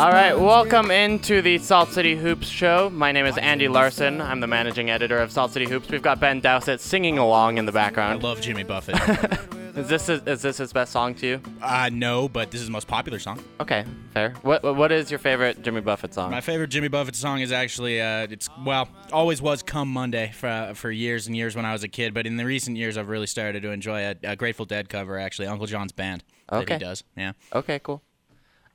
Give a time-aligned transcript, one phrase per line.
[0.00, 2.88] All right, welcome into the Salt City Hoops show.
[2.88, 4.22] My name is Andy Larson.
[4.22, 5.90] I'm the managing editor of Salt City Hoops.
[5.90, 8.12] We've got Ben Dowsett singing along in the background.
[8.12, 8.22] I background.
[8.22, 8.96] love Jimmy Buffett.
[9.76, 11.40] Is this is, is this his best song to you?
[11.62, 13.40] uh, no, but this is the most popular song.
[13.60, 14.30] Okay, fair.
[14.42, 16.32] What what is your favorite Jimmy Buffett song?
[16.32, 20.72] My favorite Jimmy Buffett song is actually uh, it's well always was "Come Monday" for
[20.74, 22.12] for years and years when I was a kid.
[22.14, 25.16] But in the recent years, I've really started to enjoy a, a Grateful Dead cover.
[25.20, 26.74] Actually, Uncle John's band that Okay.
[26.74, 27.04] he does.
[27.16, 27.32] Yeah.
[27.54, 28.02] Okay, cool.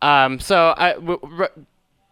[0.05, 1.51] Um, so I, w- r-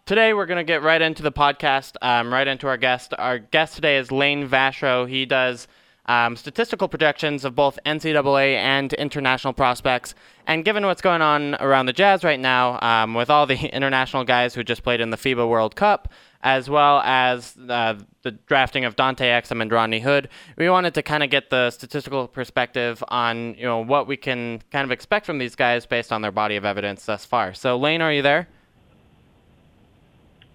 [0.08, 3.14] today we're gonna get right into the podcast, um, right into our guest.
[3.20, 5.08] Our guest today is Layne Vashro.
[5.08, 5.68] He does
[6.08, 10.16] um, statistical projections of both NCAA and international prospects.
[10.48, 14.24] And given what's going on around the Jazz right now, um, with all the international
[14.24, 16.12] guys who just played in the FIBA World Cup,
[16.44, 21.02] as well as uh, the drafting of Dante Exum and Rodney Hood, we wanted to
[21.02, 25.26] kind of get the statistical perspective on you know what we can kind of expect
[25.26, 27.54] from these guys based on their body of evidence thus far.
[27.54, 28.48] So, Layne, are you there?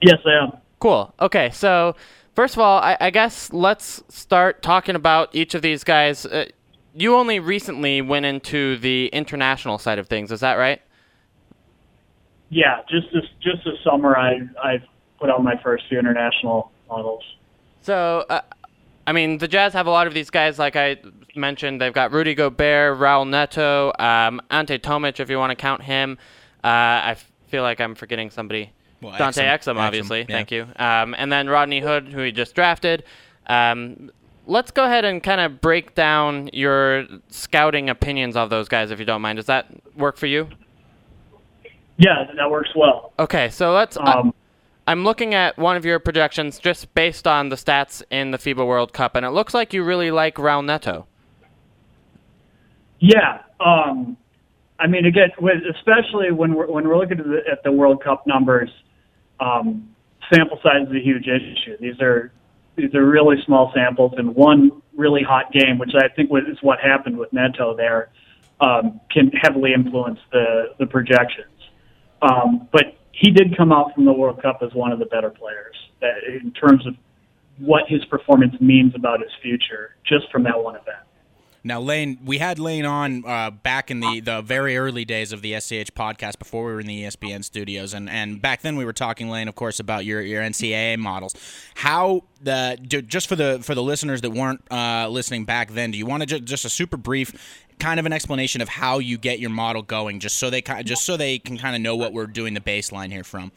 [0.03, 0.53] Yes, I am.
[0.79, 1.13] Cool.
[1.21, 1.97] Okay, so
[2.35, 6.27] first of all, I, I guess let's start talking about each of these guys.
[6.27, 6.45] Uh,
[6.95, 10.83] you only recently went into the international side of things, is that right?
[12.51, 14.85] Yeah, just this just this summer, I I've
[15.19, 17.23] put out my first few international models.
[17.83, 18.41] So, uh,
[19.07, 20.99] I mean, the Jazz have a lot of these guys, like I
[21.35, 21.81] mentioned.
[21.81, 26.19] They've got Rudy Gobert, Raul Neto, um, Ante Tomic, if you want to count him.
[26.63, 28.73] Uh, I f- feel like I'm forgetting somebody.
[29.01, 29.47] Well, Dante Exum.
[29.47, 30.21] Exum, Exum, obviously.
[30.21, 30.27] yeah.
[30.27, 30.67] Thank you.
[30.77, 33.05] Um, and then Rodney Hood, who he just drafted.
[33.47, 34.11] Um,
[34.47, 38.99] let's go ahead and kind of break down your scouting opinions of those guys, if
[38.99, 39.37] you don't mind.
[39.37, 40.49] Does that work for you?
[41.97, 43.13] Yeah, that works well.
[43.19, 43.97] Okay, so let's.
[43.97, 44.35] Um,
[44.89, 48.67] I'm looking at one of your projections just based on the stats in the FIBA
[48.67, 51.07] World Cup, and it looks like you really like Raul Neto.
[52.99, 54.17] yeah, um,
[54.79, 58.03] I mean, again, with, especially when we're when we're looking at the, at the World
[58.03, 58.71] Cup numbers,
[59.41, 59.95] um,
[60.33, 61.77] sample size is a huge issue.
[61.79, 62.33] These are
[62.77, 66.81] these are really small samples, and one really hot game, which I think is what
[66.81, 68.09] happened with Neto there,
[68.63, 71.53] um, can heavily influence the the projections.
[72.23, 75.31] Um, but he did come out from the World Cup as one of the better
[75.31, 76.07] players uh,
[76.41, 76.95] in terms of
[77.59, 80.99] what his performance means about his future, just from that one event.
[81.65, 85.43] Now, Layne, we had Layne on uh, back in the, the very early days of
[85.43, 88.85] the SCH podcast before we were in the ESPN studios, and, and back then we
[88.85, 91.35] were talking, Layne, of course, about your, your NCAA models.
[91.75, 95.91] How the ju- just for the for the listeners that weren't uh, listening back then,
[95.91, 98.99] do you want to ju- just a super brief kind of an explanation of how
[98.99, 101.83] you get your model going, just so they ki- just so they can kind of
[101.83, 103.53] know what we're doing the baseline here from?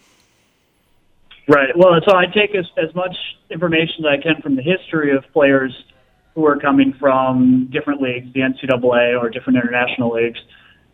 [1.48, 1.70] Right.
[1.76, 3.16] Well, so I take as, as much
[3.50, 5.74] information that I can from the history of players
[6.36, 10.40] who are coming from different leagues, the NCAA or different international leagues,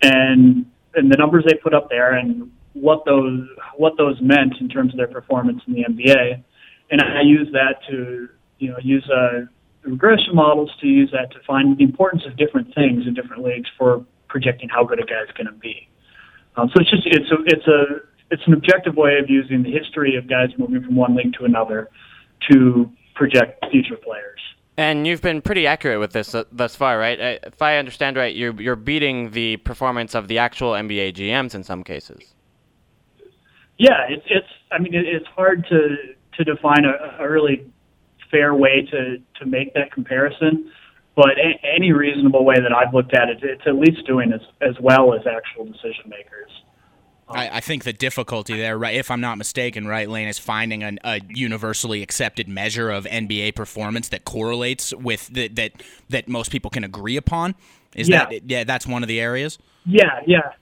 [0.02, 0.66] and
[0.96, 4.94] and the numbers they put up there and what those what those meant in terms
[4.94, 6.44] of their performance in the NBA,
[6.92, 9.46] and I use that to you know use uh,
[9.84, 13.70] regression models to use that to find the importance of different things in different leagues
[13.78, 15.88] for projecting how good a guy's going to be.
[16.56, 17.84] Um, so it's just it's a it's a
[18.32, 21.46] it's an objective way of using the history of guys moving from one league to
[21.46, 21.90] another
[22.52, 24.40] to project future players.
[24.80, 27.20] And you've been pretty accurate with this uh, thus far, right?
[27.20, 31.56] Uh, If I understand right, you're you're beating the performance of the actual NBA GMs
[31.56, 32.34] in some cases.
[33.78, 34.48] Yeah, it's it's.
[34.72, 35.96] I mean, it, it's hard to
[36.38, 37.66] to define a, a really
[38.32, 40.72] fair way to to make that comparison.
[41.16, 44.42] But a, any reasonable way that I've looked at it, it's at least doing as
[44.62, 46.52] as well as actual decision makers.
[47.30, 50.82] I, I think the difficulty there, right, if I'm not mistaken, right, Layne, is finding
[50.84, 55.72] an, a universally accepted measure of NBA performance that correlates with the, that
[56.10, 57.56] that most people can agree upon.
[57.96, 58.26] Is Yeah.
[58.30, 58.64] that yeah?
[58.64, 59.58] That's one of the areas.
[59.86, 60.54] Yeah, yeah,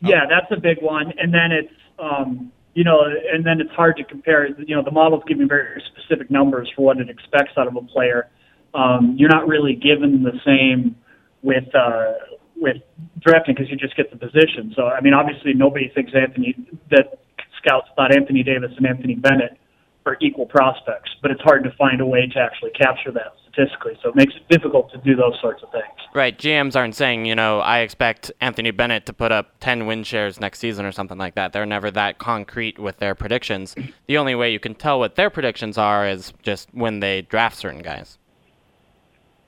[0.00, 0.26] yeah.
[0.28, 1.12] That's a big one.
[1.18, 4.46] And then it's um, you know, and then it's hard to compare.
[4.46, 7.82] You know, the model's giving very specific numbers for what it expects out of a
[7.82, 8.30] player.
[8.72, 10.94] Um, you're not really given the same
[11.42, 12.76] with uh, with
[13.18, 14.72] drafting because you just get the position.
[14.76, 16.54] So I mean, obviously, nobody thinks Anthony
[16.90, 17.18] that
[17.58, 19.58] scouts thought Anthony Davis and Anthony Bennett
[20.06, 23.98] are equal prospects, but it's hard to find a way to actually capture that statistically.
[24.02, 25.84] So it makes it difficult to do those sorts of things.
[26.14, 30.04] Right, GMs aren't saying, you know, I expect Anthony Bennett to put up 10 win
[30.04, 31.52] shares next season or something like that.
[31.52, 33.74] They're never that concrete with their predictions.
[34.06, 37.56] The only way you can tell what their predictions are is just when they draft
[37.56, 38.18] certain guys.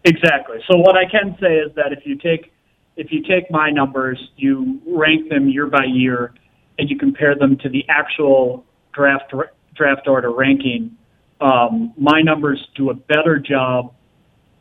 [0.04, 0.58] Exactly.
[0.70, 2.52] So what I can say is that if you take
[2.96, 6.34] if you take my numbers, you rank them year by year,
[6.78, 9.32] and you compare them to the actual draft
[9.74, 10.96] draft order ranking,
[11.40, 13.94] um, my numbers do a better job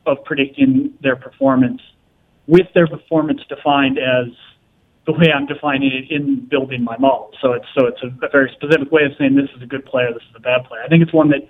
[0.06, 1.82] of predicting their performance,
[2.48, 4.28] with their performance defined as
[5.06, 7.32] the way I'm defining it in building my model.
[7.42, 9.86] So it's so it's a, a very specific way of saying this is a good
[9.86, 10.82] player, this is a bad player.
[10.84, 11.48] I think it's one that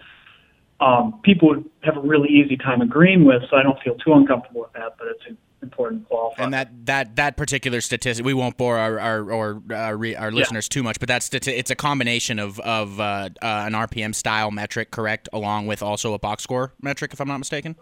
[0.83, 4.13] um, people would have a really easy time agreeing with, so I don't feel too
[4.13, 4.95] uncomfortable with that.
[4.97, 6.35] But it's important qualifier.
[6.37, 10.67] And that, that, that particular statistic, we won't bore our our, or, our, our listeners
[10.69, 10.73] yeah.
[10.73, 14.51] too much, but that's stati- it's a combination of of uh, uh, an RPM style
[14.51, 17.75] metric, correct, along with also a box score metric, if I'm not mistaken.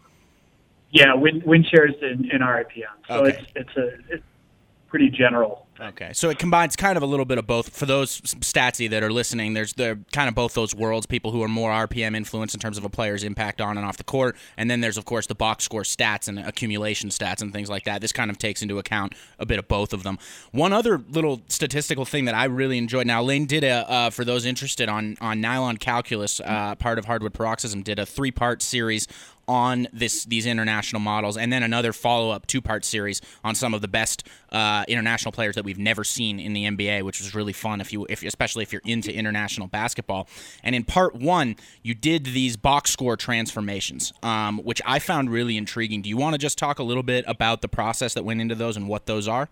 [0.92, 2.86] Yeah, win, win shares in, in RIPM.
[3.08, 3.38] So okay.
[3.38, 4.24] it's it's a it's
[4.88, 5.68] pretty general.
[5.80, 7.70] Okay, so it combines kind of a little bit of both.
[7.70, 11.06] For those statsy that are listening, there's the kind of both those worlds.
[11.06, 13.98] People who are more RPM influenced in terms of a player's impact on and off
[13.98, 17.54] the court, and then there's of course the box score stats and accumulation stats and
[17.54, 18.02] things like that.
[18.02, 20.18] This kind of takes into account a bit of both of them.
[20.52, 23.06] One other little statistical thing that I really enjoyed.
[23.06, 27.06] Now Lane did a uh, for those interested on on nylon calculus, uh, part of
[27.06, 29.08] hardwood paroxysm, did a three part series
[29.48, 33.74] on this these international models, and then another follow up two part series on some
[33.74, 37.34] of the best uh, international players that we've never seen in the NBA, which was
[37.34, 40.28] really fun if you if especially if you're into international basketball.
[40.64, 45.58] And in part one, you did these box score transformations, um, which I found really
[45.58, 46.02] intriguing.
[46.02, 48.56] Do you want to just talk a little bit about the process that went into
[48.56, 49.50] those and what those are?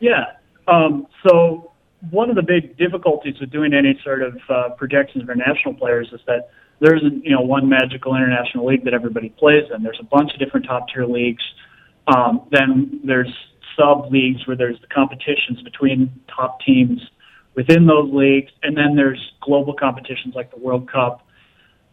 [0.00, 0.32] Yeah.
[0.66, 1.72] Um, so
[2.10, 6.08] one of the big difficulties with doing any sort of uh, projections for national players
[6.12, 9.82] is that there isn't you know one magical international league that everybody plays in.
[9.82, 11.42] There's a bunch of different top tier leagues.
[12.06, 13.32] Um, then there's
[13.76, 17.00] sub leagues where there's the competitions between top teams
[17.54, 21.26] within those leagues, and then there's global competitions like the World Cup,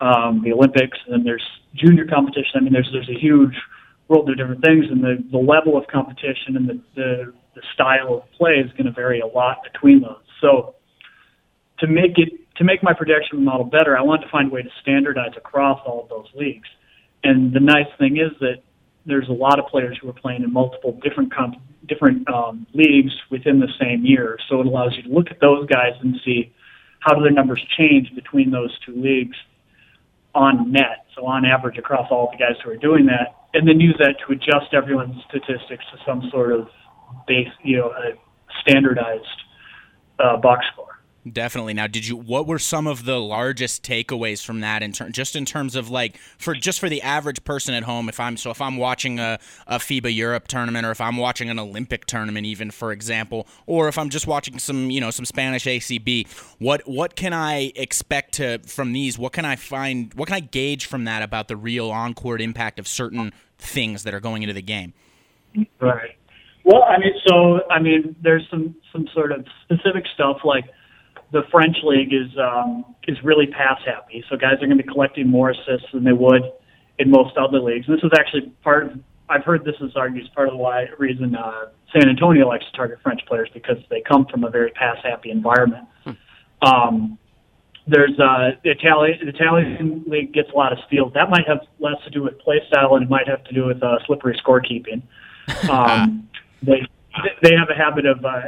[0.02, 2.52] um, the Olympics, and then there's junior competition.
[2.56, 3.56] I mean, there's there's a huge
[4.08, 8.16] world of different things, and the the level of competition and the the, the style
[8.16, 10.22] of play is going to vary a lot between those.
[10.42, 10.76] So
[11.80, 14.62] to make it to make my projection model better, I wanted to find a way
[14.62, 16.68] to standardize across all of those leagues.
[17.24, 18.64] And the nice thing is that
[19.06, 23.14] there's a lot of players who are playing in multiple different comp- different um, leagues
[23.30, 24.38] within the same year.
[24.50, 26.52] So it allows you to look at those guys and see
[27.00, 29.38] how do their numbers change between those two leagues
[30.34, 31.06] on net.
[31.16, 34.16] So on average across all the guys who are doing that, and then use that
[34.26, 36.68] to adjust everyone's statistics to some sort of
[37.28, 38.14] base, you know, a
[38.62, 39.26] standardized
[40.20, 40.95] uh, box score.
[41.32, 41.74] Definitely.
[41.74, 42.16] Now, did you?
[42.16, 44.84] What were some of the largest takeaways from that?
[44.84, 48.10] In ter- just in terms of like for just for the average person at home,
[48.10, 51.50] if I'm so if I'm watching a, a FIBA Europe tournament, or if I'm watching
[51.50, 55.26] an Olympic tournament, even for example, or if I'm just watching some you know some
[55.26, 56.28] Spanish ACB,
[56.60, 59.18] what what can I expect to from these?
[59.18, 60.14] What can I find?
[60.14, 64.04] What can I gauge from that about the real on court impact of certain things
[64.04, 64.94] that are going into the game?
[65.80, 66.18] Right.
[66.66, 70.66] Well, I mean, so I mean, there's some some sort of specific stuff like
[71.32, 74.24] the French league is um, is really pass happy.
[74.30, 76.44] So guys are going to be collecting more assists than they would
[77.00, 77.88] in most other leagues.
[77.88, 80.58] And this is actually part of I've heard this is argued as part of the
[80.58, 84.50] why reason uh, San Antonio likes to target French players because they come from a
[84.50, 85.88] very pass happy environment.
[86.04, 86.12] Hmm.
[86.62, 87.18] Um,
[87.88, 91.14] there's uh, the Italian the Italian league gets a lot of steals.
[91.14, 93.66] That might have less to do with play style and it might have to do
[93.66, 95.02] with uh, slippery scorekeeping.
[95.70, 96.28] Um,
[96.64, 96.88] they
[97.42, 98.42] they have a habit of, uh,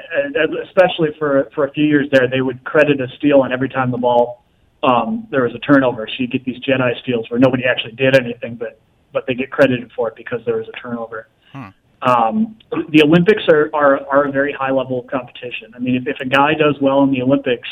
[0.63, 3.91] especially for for a few years there, they would credit a steal on every time
[3.91, 4.43] the ball
[4.83, 6.07] um, there was a turnover.
[6.07, 8.79] So you get these Jedi steals where nobody actually did anything, but
[9.13, 11.27] but they get credited for it because there was a turnover.
[11.51, 11.69] Hmm.
[12.01, 12.57] Um,
[12.89, 15.73] the Olympics are, are are a very high level of competition.
[15.75, 17.67] I mean, if, if a guy does well in the Olympics,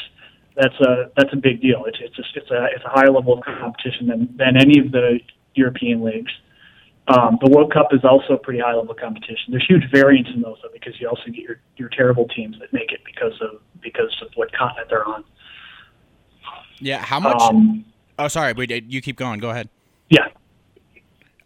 [0.56, 1.86] that's a that's a big deal.
[1.86, 4.92] It's it's a, it's a it's a higher level of competition than than any of
[4.92, 5.20] the
[5.54, 6.32] European leagues.
[7.08, 9.52] Um, the World Cup is also a pretty high level competition.
[9.52, 12.74] There's huge variance in those though, because you also get your, your terrible teams that
[12.74, 15.24] make it because of because of what continent they're on.
[16.80, 17.40] Yeah, how much?
[17.42, 17.86] Um,
[18.18, 19.40] oh, sorry, wait, you keep going.
[19.40, 19.70] Go ahead.
[20.10, 20.28] Yeah.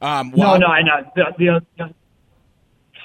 [0.02, 1.12] Um, well, no, no, I know.
[1.16, 1.94] The, the,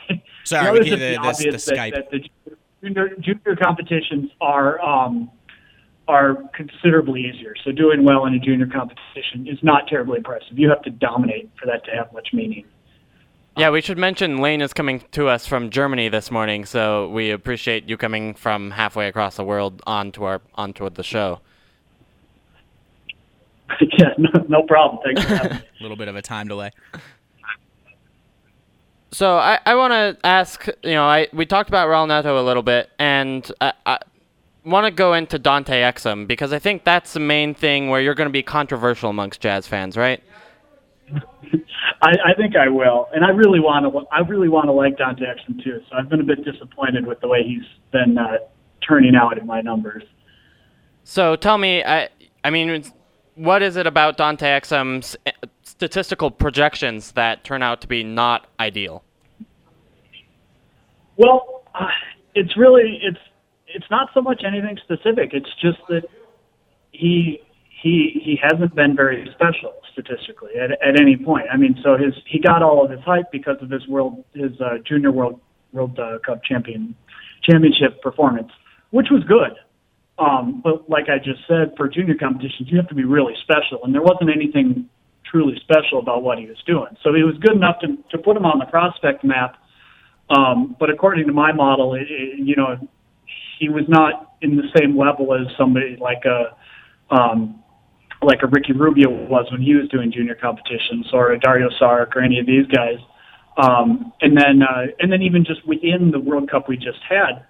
[0.09, 1.95] the, sorry, the, the, the, the Skype.
[1.95, 5.29] That, that the junior, junior competitions are um,
[6.07, 7.55] are considerably easier.
[7.65, 10.59] So doing well in a junior competition is not terribly impressive.
[10.59, 12.65] You have to dominate for that to have much meaning.
[13.57, 17.31] Yeah, we should mention Layne is coming to us from Germany this morning, so we
[17.31, 21.41] appreciate you coming from halfway across the world onto our onto the show.
[23.81, 25.01] yeah, no, no problem.
[25.05, 26.73] Thanks a little bit of a time delay.
[29.13, 32.43] So I, I want to ask, you know, I we talked about Raul Neto a
[32.43, 33.99] little bit, and I, I,
[34.65, 38.15] want to go into Dante Exum because I think that's the main thing where you're
[38.15, 40.23] going to be controversial amongst Jazz fans, right?
[42.03, 44.07] I, I think I will, and I really want to.
[44.13, 45.81] I really want to like Dante Exum too.
[45.89, 48.39] So I've been a bit disappointed with the way he's been uh,
[48.87, 50.03] turning out in my numbers.
[51.05, 52.09] So tell me, I,
[52.43, 52.85] I mean,
[53.35, 58.47] what is it about Dante Exum's eh, statistical projections that turn out to be not
[58.59, 59.03] ideal?
[61.17, 61.89] Well, Uh,
[62.35, 63.19] it's really it's
[63.75, 65.31] it's not so much anything specific.
[65.33, 66.03] It's just that
[66.93, 67.41] he
[67.83, 71.47] he he hasn't been very special statistically at at any point.
[71.53, 74.53] I mean, so his he got all of his hype because of his world his
[74.61, 75.41] uh, junior world
[75.73, 76.95] World uh, Cup champion
[77.43, 78.51] championship performance,
[78.91, 79.59] which was good.
[80.19, 83.83] Um, but like I just said, for junior competitions, you have to be really special,
[83.83, 84.89] and there wasn't anything
[85.29, 86.97] truly special about what he was doing.
[87.03, 89.57] So he was good enough to to put him on the prospect map.
[90.31, 92.79] Um, but according to my model, it, it, you know,
[93.65, 96.55] he was not in the same level as somebody like a
[97.15, 97.63] um,
[98.23, 102.15] like a Ricky Rubio was when he was doing junior competitions, or a Dario Saric,
[102.15, 102.99] or any of these guys.
[103.57, 107.45] Um, and then uh, and then even just within the World Cup we just had,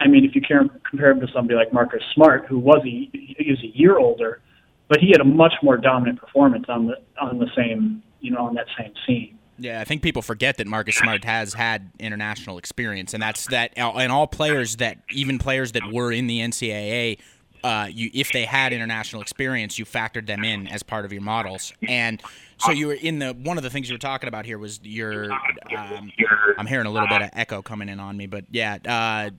[0.00, 2.88] I mean, if you care, compare him to somebody like Marcus Smart, who was a,
[3.12, 4.40] he was a year older,
[4.88, 8.46] but he had a much more dominant performance on the on the same you know
[8.46, 9.37] on that same scene.
[9.58, 13.72] Yeah, I think people forget that Marcus Smart has had international experience, and that's that.
[13.76, 17.18] And all players that, even players that were in the NCAA,
[17.64, 21.22] uh, you if they had international experience, you factored them in as part of your
[21.22, 21.72] models.
[21.86, 22.22] And
[22.58, 24.80] so you were in the one of the things you were talking about here was
[24.82, 25.32] your.
[25.32, 26.12] Um,
[26.56, 29.30] I'm hearing a little bit of echo coming in on me, but yeah, uh,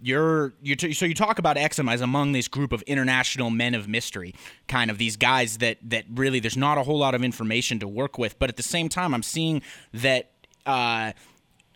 [0.00, 3.74] you're you t- so you talk about Exum as among this group of international men
[3.74, 4.34] of mystery,
[4.68, 7.88] kind of these guys that that really there's not a whole lot of information to
[7.88, 9.62] work with, but at the same time, I'm seeing
[9.92, 10.30] that.
[10.66, 11.12] Uh,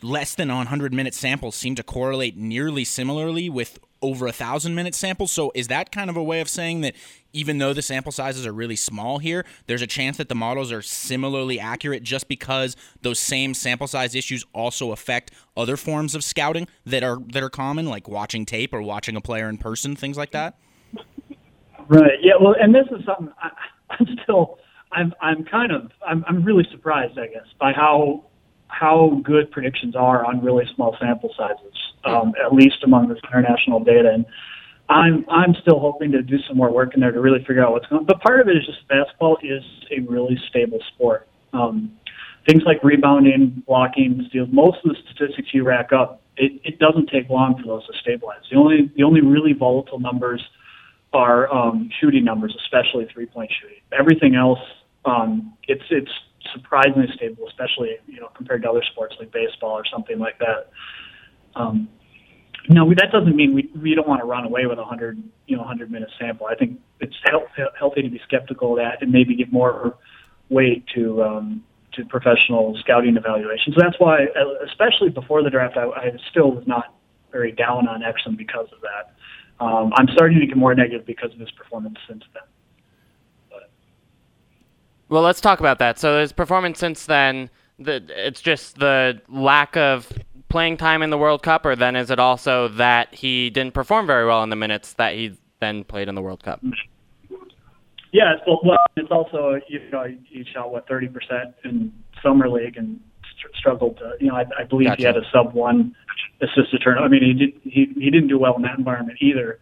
[0.02, 4.94] less than 100 minute samples seem to correlate nearly similarly with over a thousand minute
[4.94, 5.26] sample.
[5.26, 6.94] So is that kind of a way of saying that
[7.32, 10.70] even though the sample sizes are really small here, there's a chance that the models
[10.70, 16.22] are similarly accurate just because those same sample size issues also affect other forms of
[16.22, 19.96] scouting that are that are common, like watching tape or watching a player in person,
[19.96, 20.58] things like that.
[21.88, 22.18] Right.
[22.20, 22.34] Yeah.
[22.40, 23.50] Well, and this is something I,
[23.90, 24.58] I'm still.
[24.92, 28.26] I'm I'm kind of I'm I'm really surprised, I guess, by how
[28.68, 31.74] how good predictions are on really small sample sizes,
[32.06, 34.10] um, at least among this international data.
[34.12, 34.26] And
[34.88, 37.72] I'm I'm still hoping to do some more work in there to really figure out
[37.72, 38.06] what's going on.
[38.06, 41.28] But part of it is just basketball is a really stable sport.
[41.52, 41.96] Um,
[42.46, 47.08] things like rebounding, blocking, steals, most of the statistics you rack up, it, it doesn't
[47.08, 48.40] take long for those to stabilize.
[48.50, 50.42] The only the only really volatile numbers
[51.12, 53.78] are um, shooting numbers, especially three point shooting.
[53.96, 54.58] Everything else,
[55.04, 56.10] um, it's it's
[56.52, 60.70] surprisingly stable, especially you know compared to other sports like baseball or something like that.
[61.56, 61.88] Um,
[62.68, 65.56] no, that doesn't mean we we don't want to run away with a hundred you
[65.56, 66.46] know hundred minute sample.
[66.46, 69.98] I think it's health, healthy to be skeptical of that and maybe give more
[70.48, 73.76] weight to um, to professional scouting evaluations.
[73.78, 74.26] That's why,
[74.66, 76.94] especially before the draft, I, I still was not
[77.32, 79.14] very down on Exum because of that.
[79.64, 82.42] Um, I'm starting to get more negative because of his performance since then.
[85.08, 85.98] Well, let's talk about that.
[85.98, 90.10] So his performance since then, the, it's just the lack of
[90.54, 94.06] playing time in the World Cup, or then is it also that he didn't perform
[94.06, 96.62] very well in the minutes that he then played in the World Cup?
[98.12, 101.92] Yeah, well, well it's also you know he shot what thirty percent in
[102.22, 103.00] summer league and
[103.58, 105.00] struggled to you know I, I believe gotcha.
[105.00, 105.92] he had a sub one
[106.40, 106.98] assist to turn.
[106.98, 109.58] I mean he did he he didn't do well in that environment either.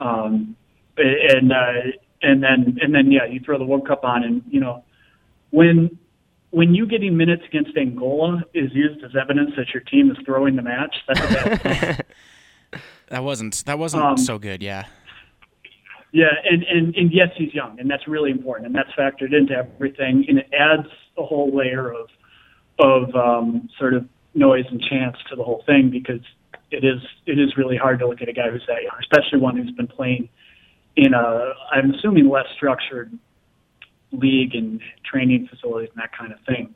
[0.00, 0.56] Um,
[0.96, 1.92] and uh,
[2.22, 4.84] and then and then yeah, you throw the World Cup on, and you know
[5.50, 5.98] when
[6.50, 10.56] when you getting minutes against Angola is used as evidence that your team is throwing
[10.56, 11.62] the match, that's a bad
[12.70, 12.80] thing.
[13.08, 14.86] that wasn't that wasn't um, so good, yeah.
[16.12, 19.54] Yeah, and, and and yes, he's young, and that's really important, and that's factored into
[19.54, 22.08] everything, and it adds a whole layer of
[22.80, 26.20] of um, sort of noise and chance to the whole thing because
[26.72, 29.38] it is it is really hard to look at a guy who's that young, especially
[29.38, 30.28] one who's been playing
[30.96, 33.16] in a I'm assuming less structured
[34.12, 36.74] league and training facilities and that kind of thing.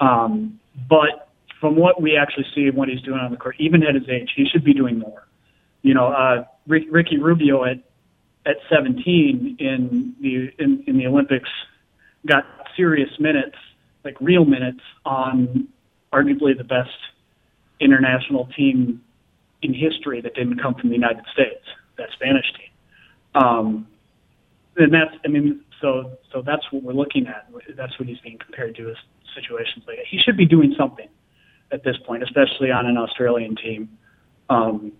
[0.00, 1.28] Um, but
[1.60, 4.08] from what we actually see of what he's doing on the court, even at his
[4.08, 5.26] age, he should be doing more.
[5.82, 7.78] You know, uh, Rick, Ricky Rubio at
[8.46, 11.48] at 17 in the in, in the Olympics
[12.26, 12.44] got
[12.76, 13.56] serious minutes,
[14.04, 15.68] like real minutes, on
[16.12, 16.90] arguably the best
[17.80, 19.02] international team
[19.62, 21.64] in history that didn't come from the United States,
[21.96, 23.42] that Spanish team.
[23.42, 23.86] Um,
[24.76, 27.46] and that's, I mean, so so that's what we're looking at.
[27.76, 28.96] That's what he's being compared to as
[29.36, 30.06] situations like that.
[30.10, 31.08] He should be doing something
[31.70, 33.90] at this point, especially on an Australian team.
[34.48, 34.92] Um,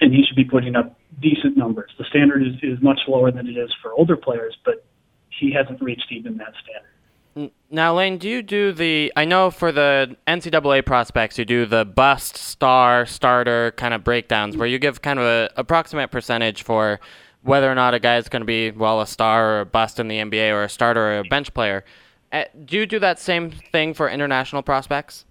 [0.00, 1.90] and he should be putting up decent numbers.
[1.98, 4.84] The standard is, is much lower than it is for older players, but
[5.30, 7.52] he hasn't reached even that standard.
[7.70, 9.12] Now, Layne, do you do the?
[9.14, 14.56] I know for the NCAA prospects, you do the bust, star, starter kind of breakdowns,
[14.56, 16.98] where you give kind of a approximate percentage for
[17.46, 20.00] whether or not a guy is going to be well a star or a bust
[20.00, 21.84] in the NBA or a starter or a bench player.
[22.32, 25.24] Uh, do you do that same thing for international prospects?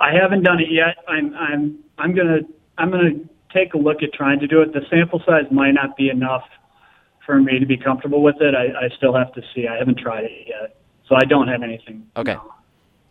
[0.00, 0.96] I haven't done it yet.
[1.08, 2.40] I'm I'm I'm gonna
[2.78, 3.10] I'm gonna
[3.54, 4.72] take a look at trying to do it.
[4.72, 6.42] The sample size might not be enough
[7.24, 8.54] for me to be comfortable with it.
[8.54, 9.68] I, I still have to see.
[9.68, 10.76] I haven't tried it yet,
[11.08, 12.04] so I don't have anything.
[12.16, 12.34] Okay.
[12.34, 12.54] No.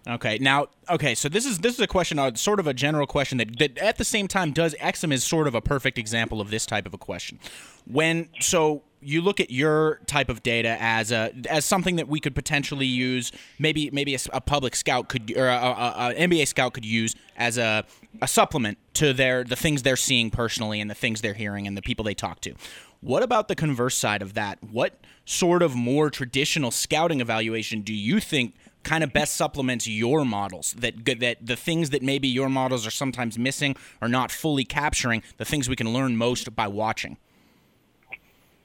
[0.08, 3.06] Okay, now, okay, so this is this is a question, uh, sort of a general
[3.06, 6.42] question that, that at the same time does Exum is sort of a perfect example
[6.42, 7.38] of this type of a question.
[7.86, 12.20] When so you look at your type of data as a as something that we
[12.20, 16.74] could potentially use, maybe maybe a public scout could or a, a, a NBA scout
[16.74, 17.86] could use as a
[18.24, 21.78] a supplement to their the things they're seeing personally and the things they're hearing and
[21.78, 22.56] the people they talk to.
[23.02, 24.60] What about the converse side of that?
[24.64, 30.26] What sort of more traditional scouting evaluation do you think kind of best supplements your
[30.26, 34.64] models that that the things that maybe your models are sometimes missing or not fully
[34.66, 37.18] capturing the things we can learn most by watching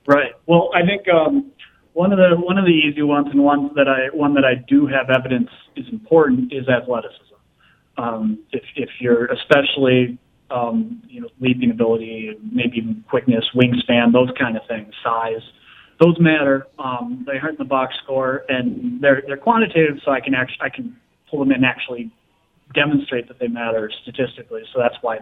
[0.07, 0.33] Right.
[0.47, 1.51] Well, I think um,
[1.93, 4.55] one of the one of the easy ones and ones that I one that I
[4.69, 7.35] do have evidence is important is athleticism.
[7.99, 10.17] Um, if if you're especially
[10.51, 15.43] um, you know leaping ability, maybe even quickness, wingspan, those kind of things, size,
[16.01, 16.67] those matter.
[16.79, 20.61] Um, they hurt in the box score, and they're they're quantitative, so I can actually
[20.63, 20.97] I can
[21.31, 22.11] pull them in and actually
[22.75, 24.63] demonstrate that they matter statistically.
[24.73, 25.19] So that's why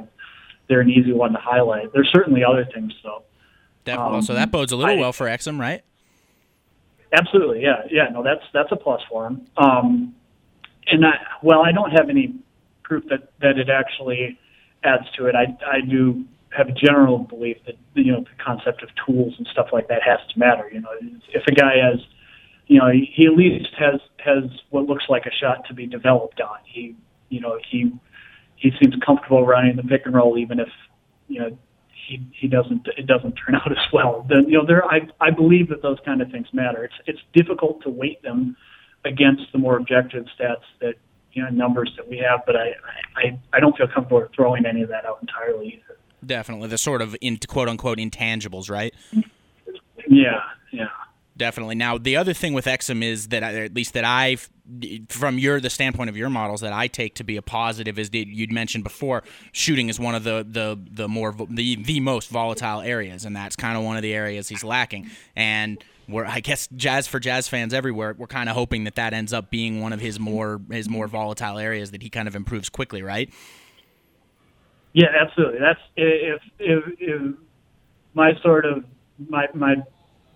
[0.69, 1.93] they're an easy one to highlight.
[1.93, 3.23] There's certainly other things though.
[3.85, 4.11] Definitely.
[4.11, 5.83] well, Um, so that bodes a little I- well for Exum, right?
[7.12, 8.09] Absolutely, yeah, yeah.
[8.12, 9.47] No, that's that's a plus for him.
[9.57, 10.14] Um,
[10.90, 11.12] and I,
[11.43, 12.35] well, I don't have any
[12.83, 14.38] proof that that it actually
[14.83, 15.35] adds to it.
[15.37, 16.25] I I do
[16.57, 20.03] have a general belief that you know the concept of tools and stuff like that
[20.03, 20.71] has to matter.
[20.73, 20.91] You know,
[21.33, 22.01] if a guy has,
[22.67, 26.41] you know, he, at least has has what looks like a shot to be developed
[26.41, 26.59] on.
[26.65, 26.97] He,
[27.29, 27.93] you know, he
[28.57, 30.69] he seems comfortable running the pick and roll, even if
[31.29, 31.59] you know
[32.07, 34.25] he he doesn't it doesn't turn out as well.
[34.29, 36.85] The, you know, there I I believe that those kind of things matter.
[36.85, 38.57] It's it's difficult to weight them
[39.05, 40.95] against the more objective stats that
[41.33, 42.75] you know numbers that we have, but I
[43.17, 45.99] I I don't feel comfortable throwing any of that out entirely either.
[46.27, 46.69] Definitely.
[46.69, 48.95] The sort of in quote unquote intangibles, right?
[50.09, 50.89] Yeah, yeah.
[51.37, 51.75] Definitely.
[51.75, 54.37] Now, the other thing with Exum is that, at least that I,
[55.09, 58.11] from your the standpoint of your models, that I take to be a positive is
[58.11, 62.31] that you'd mentioned before, shooting is one of the the the more the the most
[62.31, 65.11] volatile areas, and that's kind of one of the areas he's lacking.
[65.35, 69.13] And we're, I guess, jazz for jazz fans everywhere, we're kind of hoping that that
[69.13, 72.37] ends up being one of his more his more volatile areas that he kind of
[72.37, 73.29] improves quickly, right?
[74.94, 75.59] Yeah, absolutely.
[75.59, 77.35] That's if if, if
[78.14, 78.85] my sort of
[79.28, 79.76] my my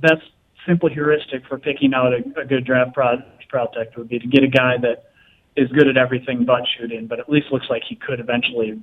[0.00, 0.22] best
[0.66, 4.42] simple heuristic for picking out a, a good draft pro- prospect would be to get
[4.42, 5.10] a guy that
[5.56, 8.80] is good at everything but shooting, but at least looks like he could eventually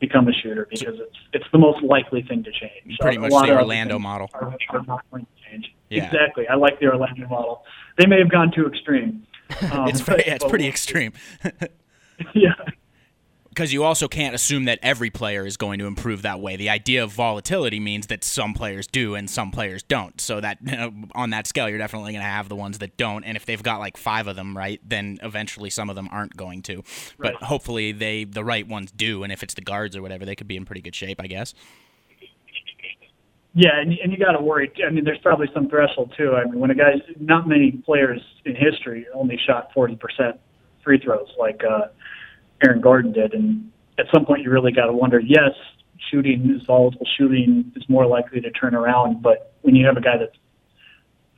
[0.00, 2.98] become a shooter because it's it's the most likely thing to change.
[3.00, 4.30] Pretty much the Orlando model.
[4.34, 5.74] Are, are not going to change.
[5.88, 6.04] Yeah.
[6.04, 6.46] Exactly.
[6.46, 7.64] I like the Orlando model.
[7.98, 9.26] They may have gone too extreme.
[9.72, 11.12] Um, It's very, yeah, it's pretty extreme.
[12.34, 12.54] yeah.
[13.60, 16.56] Because you also can't assume that every player is going to improve that way.
[16.56, 20.18] The idea of volatility means that some players do and some players don't.
[20.18, 22.96] So that you know, on that scale, you're definitely going to have the ones that
[22.96, 23.22] don't.
[23.22, 26.34] And if they've got like five of them, right, then eventually some of them aren't
[26.38, 26.82] going to.
[27.18, 29.24] But hopefully they the right ones do.
[29.24, 31.26] And if it's the guards or whatever, they could be in pretty good shape, I
[31.26, 31.52] guess.
[33.52, 34.72] Yeah, and, and you got to worry.
[34.86, 36.34] I mean, there's probably some threshold too.
[36.34, 39.98] I mean, when a guy's not many players in history only shot 40%
[40.82, 41.88] free throws like uh,
[42.62, 45.20] Aaron Gordon did, and at some point you really got to wonder.
[45.20, 45.52] Yes,
[46.10, 47.06] shooting is volatile.
[47.16, 50.36] Shooting is more likely to turn around, but when you have a guy that's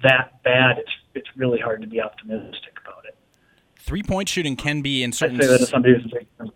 [0.03, 3.17] that bad, it's it's really hard to be optimistic about it.
[3.79, 5.37] Three point shooting can be in certain.
[5.37, 6.51] I say that somebody who's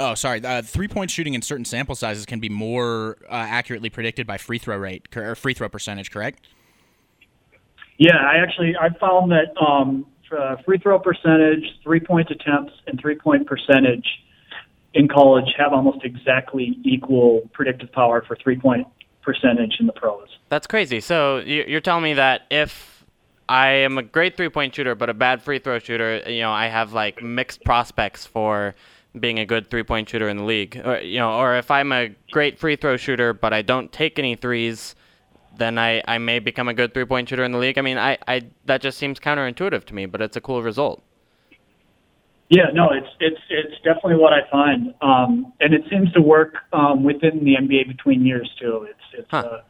[0.00, 0.44] Oh, sorry.
[0.44, 4.38] Uh, three point shooting in certain sample sizes can be more uh, accurately predicted by
[4.38, 6.10] free throw rate or free throw percentage.
[6.10, 6.46] Correct?
[7.98, 13.00] Yeah, I actually I found that um, uh, free throw percentage, three point attempts, and
[13.00, 14.06] three point percentage
[14.94, 18.86] in college have almost exactly equal predictive power for three point
[19.22, 20.28] percentage in the pros.
[20.48, 21.00] That's crazy.
[21.00, 23.04] So you- you're telling me that if
[23.48, 26.66] I am a great three-point shooter but a bad free throw shooter, you know, I
[26.66, 28.74] have like mixed prospects for
[29.18, 30.80] being a good three-point shooter in the league.
[30.84, 34.18] Or, you know, or if I'm a great free throw shooter but I don't take
[34.18, 34.94] any threes,
[35.58, 37.78] then I, I may become a good three-point shooter in the league.
[37.78, 41.02] I mean, I, I that just seems counterintuitive to me, but it's a cool result.
[42.48, 46.54] Yeah, no, it's it's it's definitely what I find, um, and it seems to work
[46.72, 48.86] um, within the NBA between years too.
[48.88, 49.38] It's it's Huh.
[49.38, 49.60] uh,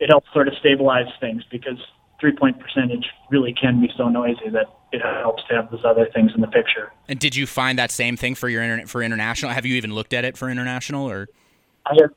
[0.00, 1.78] it helps sort of stabilize things because
[2.20, 6.08] three point percentage really can be so noisy that it helps to have those other
[6.14, 6.92] things in the picture.
[7.08, 9.52] And did you find that same thing for your internet for international?
[9.52, 11.28] Have you even looked at it for international or?
[11.84, 12.10] I have,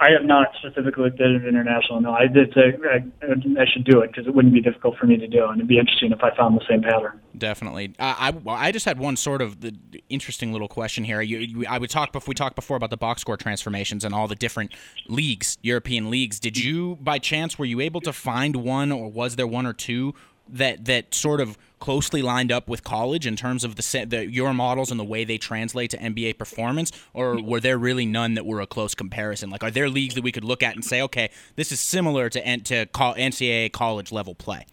[0.00, 2.00] I have not specifically looked at it international.
[2.00, 5.06] No, I did say I, I should do it because it wouldn't be difficult for
[5.06, 7.20] me to do, and it'd be interesting if I found the same pattern.
[7.38, 7.94] Definitely.
[7.98, 9.74] Uh, I well, I just had one sort of the
[10.08, 11.20] interesting little question here.
[11.20, 14.12] You, you, I would talk before we talked before about the box score transformations and
[14.12, 14.72] all the different
[15.06, 16.40] leagues, European leagues.
[16.40, 19.72] Did you, by chance, were you able to find one, or was there one or
[19.72, 20.14] two
[20.48, 24.54] that that sort of closely lined up with college in terms of the, the your
[24.54, 28.46] models and the way they translate to NBA performance, or were there really none that
[28.46, 29.50] were a close comparison?
[29.50, 32.30] Like, are there leagues that we could look at and say, okay, this is similar
[32.30, 34.64] to to NCAA college level play?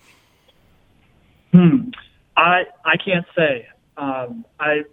[1.51, 1.89] Hmm.
[2.37, 3.67] I I can't say.
[3.97, 4.83] Um, I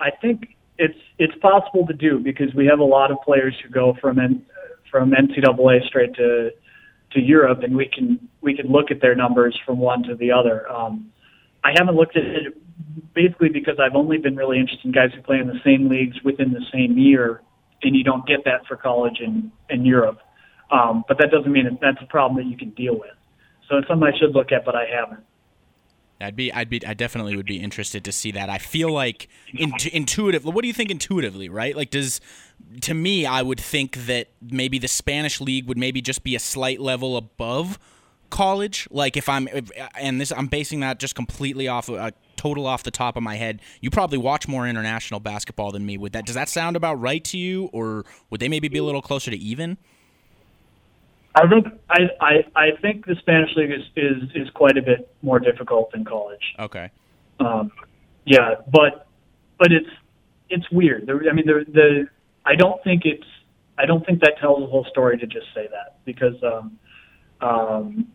[0.00, 3.68] I think it's it's possible to do because we have a lot of players who
[3.68, 4.44] go from N,
[4.90, 6.50] from NCAA straight to
[7.12, 10.32] to Europe, and we can we can look at their numbers from one to the
[10.32, 10.68] other.
[10.68, 11.12] Um,
[11.66, 12.56] I haven't looked at it
[13.12, 16.16] basically because I've only been really interested in guys who play in the same leagues
[16.22, 17.42] within the same year,
[17.82, 20.20] and you don't get that for college in in Europe.
[20.70, 23.16] Um, but that doesn't mean that that's a problem that you can deal with.
[23.68, 25.24] So it's something I should look at, but I haven't.
[26.20, 28.48] I'd be, I'd be, I definitely would be interested to see that.
[28.48, 31.76] I feel like intu- intuitively, what do you think intuitively, right?
[31.76, 32.22] Like, does,
[32.82, 36.38] to me, I would think that maybe the Spanish league would maybe just be a
[36.38, 37.78] slight level above
[38.30, 38.88] college.
[38.90, 42.66] Like, if I'm, if, and this, I'm basing that just completely off, a uh, total
[42.66, 43.60] off the top of my head.
[43.80, 45.96] You probably watch more international basketball than me.
[45.98, 48.84] Would that, does that sound about right to you, or would they maybe be a
[48.84, 49.78] little closer to even?
[51.34, 55.14] I think I, I, I think the Spanish league is, is, is quite a bit
[55.22, 56.54] more difficult than college.
[56.58, 56.90] Okay.
[57.40, 57.70] Um,
[58.24, 59.06] yeah, but
[59.58, 59.90] but it's
[60.48, 61.06] it's weird.
[61.06, 62.08] There, I mean, the the
[62.44, 63.26] I don't think it's
[63.78, 66.78] I don't think that tells the whole story to just say that because um,
[67.40, 68.08] um,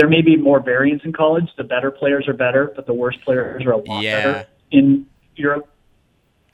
[0.00, 1.44] there may be more variance in college.
[1.58, 4.24] The better players are better, but the worst players are a lot yeah.
[4.24, 5.68] better in Europe.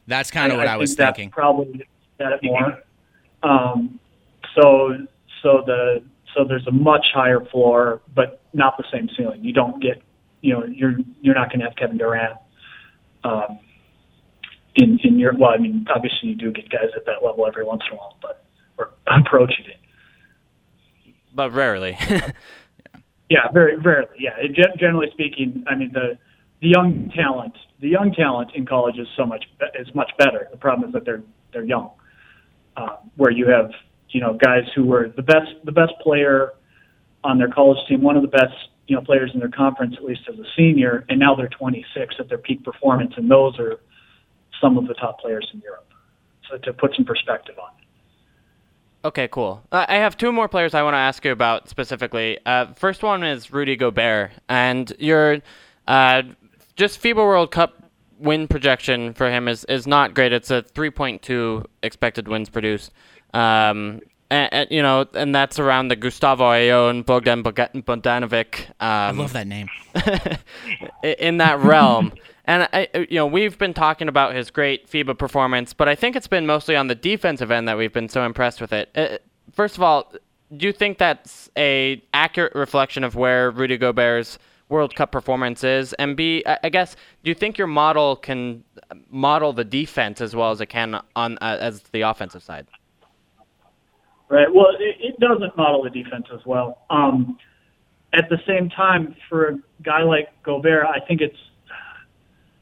[0.08, 1.30] That's kind of what I, I was think thinking.
[1.30, 1.86] probably
[2.18, 2.82] that more.
[3.44, 4.00] Um,
[4.56, 4.96] so
[5.44, 6.02] so the
[6.34, 9.44] so there's a much higher floor, but not the same ceiling.
[9.44, 10.02] You don't get,
[10.40, 12.36] you know, you're you're not going to have Kevin Durant
[13.22, 13.60] um,
[14.74, 15.36] in in your.
[15.36, 17.96] Well, I mean, obviously you do get guys at that level every once in a
[17.96, 18.44] while, but
[18.76, 19.78] or approaching it.
[21.32, 21.96] But rarely.
[23.28, 24.16] yeah, very rarely.
[24.18, 24.36] Yeah,
[24.78, 26.18] generally speaking, I mean the
[26.60, 29.44] the young talent, the young talent in college is so much
[29.78, 30.48] is much better.
[30.50, 31.90] The problem is that they're they're young,
[32.76, 33.70] uh, where you have
[34.10, 36.52] you know, guys who were the best the best player
[37.24, 38.54] on their college team, one of the best
[38.86, 42.14] you know players in their conference, at least as a senior, and now they're 26
[42.18, 43.80] at their peak performance, and those are
[44.60, 45.92] some of the top players in Europe.
[46.48, 47.85] So to put some perspective on it.
[49.06, 49.62] Okay, cool.
[49.70, 52.40] Uh, I have two more players I want to ask you about specifically.
[52.44, 55.42] Uh, first one is Rudy Gobert, and your
[55.86, 56.22] uh,
[56.74, 57.84] just FIBA World Cup
[58.18, 60.32] win projection for him is, is not great.
[60.32, 62.90] It's a 3.2 expected wins produced.
[63.32, 68.68] Um, and, and, you know, and that's around the Gustavo Ayón, Bogdan Bogdanovic.
[68.70, 69.68] Um, I love that name.
[71.04, 72.12] in that realm.
[72.46, 76.14] And I, you know, we've been talking about his great FIBA performance, but I think
[76.14, 78.90] it's been mostly on the defensive end that we've been so impressed with it.
[78.94, 79.18] Uh,
[79.52, 80.12] first of all,
[80.56, 85.92] do you think that's a accurate reflection of where Rudy Gobert's World Cup performance is?
[85.94, 88.62] And B, I guess, do you think your model can
[89.10, 92.68] model the defense as well as it can on uh, as the offensive side?
[94.28, 94.52] Right.
[94.52, 96.82] Well, it, it doesn't model the defense as well.
[96.90, 97.38] Um,
[98.12, 101.36] at the same time, for a guy like Gobert, I think it's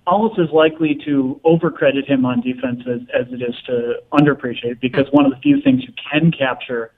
[0.07, 5.07] almost as likely to overcredit him on defense as, as it is to underappreciate because
[5.13, 6.93] one of the few things you can capture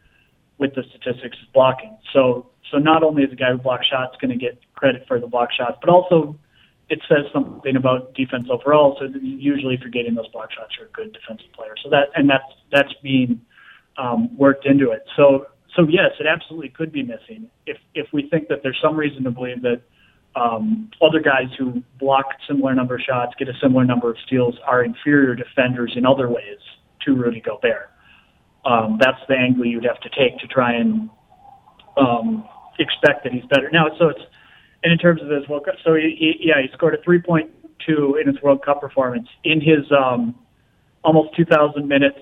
[0.59, 1.97] with the statistics is blocking.
[2.13, 5.21] So, so not only is a guy who blocks shots going to get credit for
[5.21, 6.37] the block shots, but also
[6.89, 8.97] it says something about defense overall.
[8.99, 11.75] So usually, if you're getting those block shots, you're a good defensive player.
[11.83, 13.41] So that and that's that's being
[13.99, 15.05] um, worked into it.
[15.17, 18.97] So, so yes, it absolutely could be missing if if we think that there's some
[18.97, 19.83] reason to believe that
[20.37, 24.55] um, other guys who block similar number of shots, get a similar number of steals,
[24.67, 26.59] are inferior defenders in other ways
[27.05, 27.91] to Rudy Gobert.
[28.65, 31.09] Um, that's the angle you'd have to take to try and
[31.97, 32.47] um,
[32.79, 33.71] expect that he's better.
[33.73, 34.21] Now, so it's
[34.83, 38.21] and in terms of his World Cup, so he, he, yeah, he scored a 3.2
[38.21, 40.35] in his World Cup performance in his um,
[41.03, 42.19] almost 2,000 minutes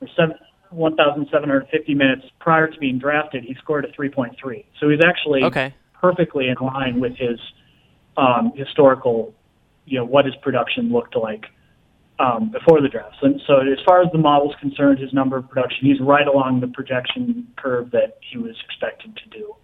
[0.00, 0.36] or seven,
[0.70, 4.64] 1,750 minutes prior to being drafted, he scored a 3.3.
[4.80, 5.74] So he's actually okay.
[6.00, 7.38] Perfectly in line with his
[8.16, 9.34] um, historical,
[9.86, 11.46] you know, what his production looked like
[12.18, 13.16] um, before the draft.
[13.20, 16.60] So, so as far as the model's concerned, his number of production, he's right along
[16.60, 19.54] the projection curve that he was expected to do.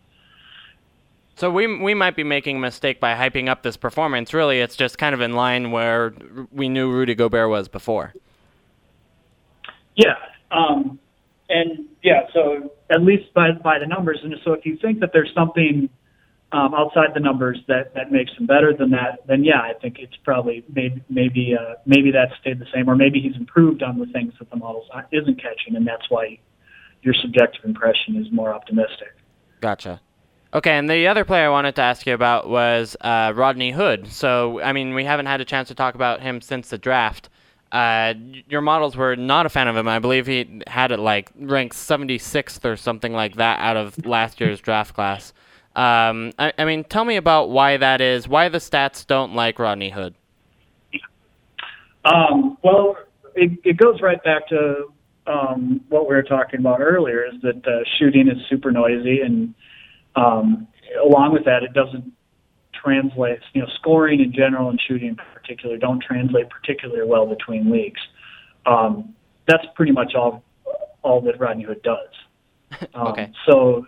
[1.36, 4.32] So we we might be making a mistake by hyping up this performance.
[4.32, 6.14] Really, it's just kind of in line where
[6.52, 8.14] we knew Rudy Gobert was before.
[9.96, 10.14] Yeah,
[10.52, 10.98] um,
[11.48, 15.10] and yeah, so at least by by the numbers, and so if you think that
[15.12, 15.88] there's something
[16.54, 19.96] um, outside the numbers that that makes him better than that, then yeah, I think
[19.98, 23.98] it's probably maybe maybe uh, maybe that stayed the same, or maybe he's improved on
[23.98, 26.38] the things that the model isn't catching, and that's why
[27.02, 29.16] your subjective impression is more optimistic.
[29.60, 30.00] Gotcha.
[30.54, 34.06] Okay, and the other player I wanted to ask you about was uh, Rodney Hood.
[34.06, 37.28] So, I mean, we haven't had a chance to talk about him since the draft.
[37.72, 38.14] Uh,
[38.48, 39.88] your models were not a fan of him.
[39.88, 44.40] I believe he had it like ranked 76th or something like that out of last
[44.40, 45.32] year's draft class.
[45.76, 48.28] Um, I, I, mean, tell me about why that is.
[48.28, 50.14] Why the stats don't like Rodney Hood?
[52.04, 52.96] Um, well,
[53.34, 54.92] it, it goes right back to
[55.26, 57.24] um, what we were talking about earlier.
[57.24, 59.54] Is that uh, shooting is super noisy, and
[60.16, 60.68] um,
[61.02, 62.12] along with that, it doesn't
[62.72, 63.40] translate.
[63.52, 68.00] You know, scoring in general and shooting in particular don't translate particularly well between leagues.
[68.66, 69.14] Um,
[69.48, 70.44] that's pretty much all
[71.02, 72.08] all that Rodney Hood does.
[72.92, 73.30] Um, okay.
[73.46, 73.86] So,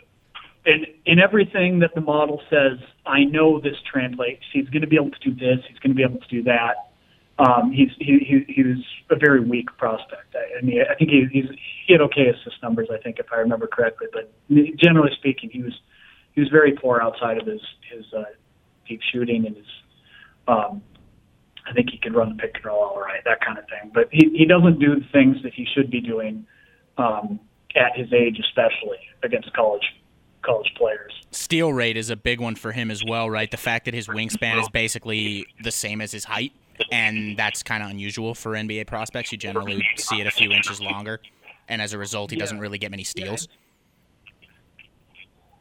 [0.66, 4.42] in in everything that the model says, I know this translates.
[4.52, 5.64] He's going to be able to do this.
[5.68, 6.90] He's going to be able to do that.
[7.38, 10.34] Um, he's he, he he was a very weak prospect.
[10.34, 11.50] I, I mean, I think he he's,
[11.86, 12.88] he had okay assist numbers.
[12.92, 14.32] I think if I remember correctly, but
[14.76, 15.74] generally speaking, he was
[16.34, 17.60] he was very poor outside of his
[17.92, 18.24] his uh,
[18.88, 19.66] deep shooting and his.
[20.48, 20.82] Um,
[21.68, 23.90] I think he could run the pick and roll all right, that kind of thing.
[23.92, 26.46] But he he doesn't do the things that he should be doing
[26.96, 27.38] um,
[27.74, 29.82] at his age, especially against college
[30.46, 31.12] college players.
[31.32, 33.50] Steal rate is a big one for him as well, right?
[33.50, 36.52] The fact that his wingspan is basically the same as his height,
[36.90, 39.32] and that's kind of unusual for NBA prospects.
[39.32, 41.20] You generally see it a few inches longer,
[41.68, 43.48] and as a result, he doesn't really get many steals.
[43.50, 43.56] Yeah.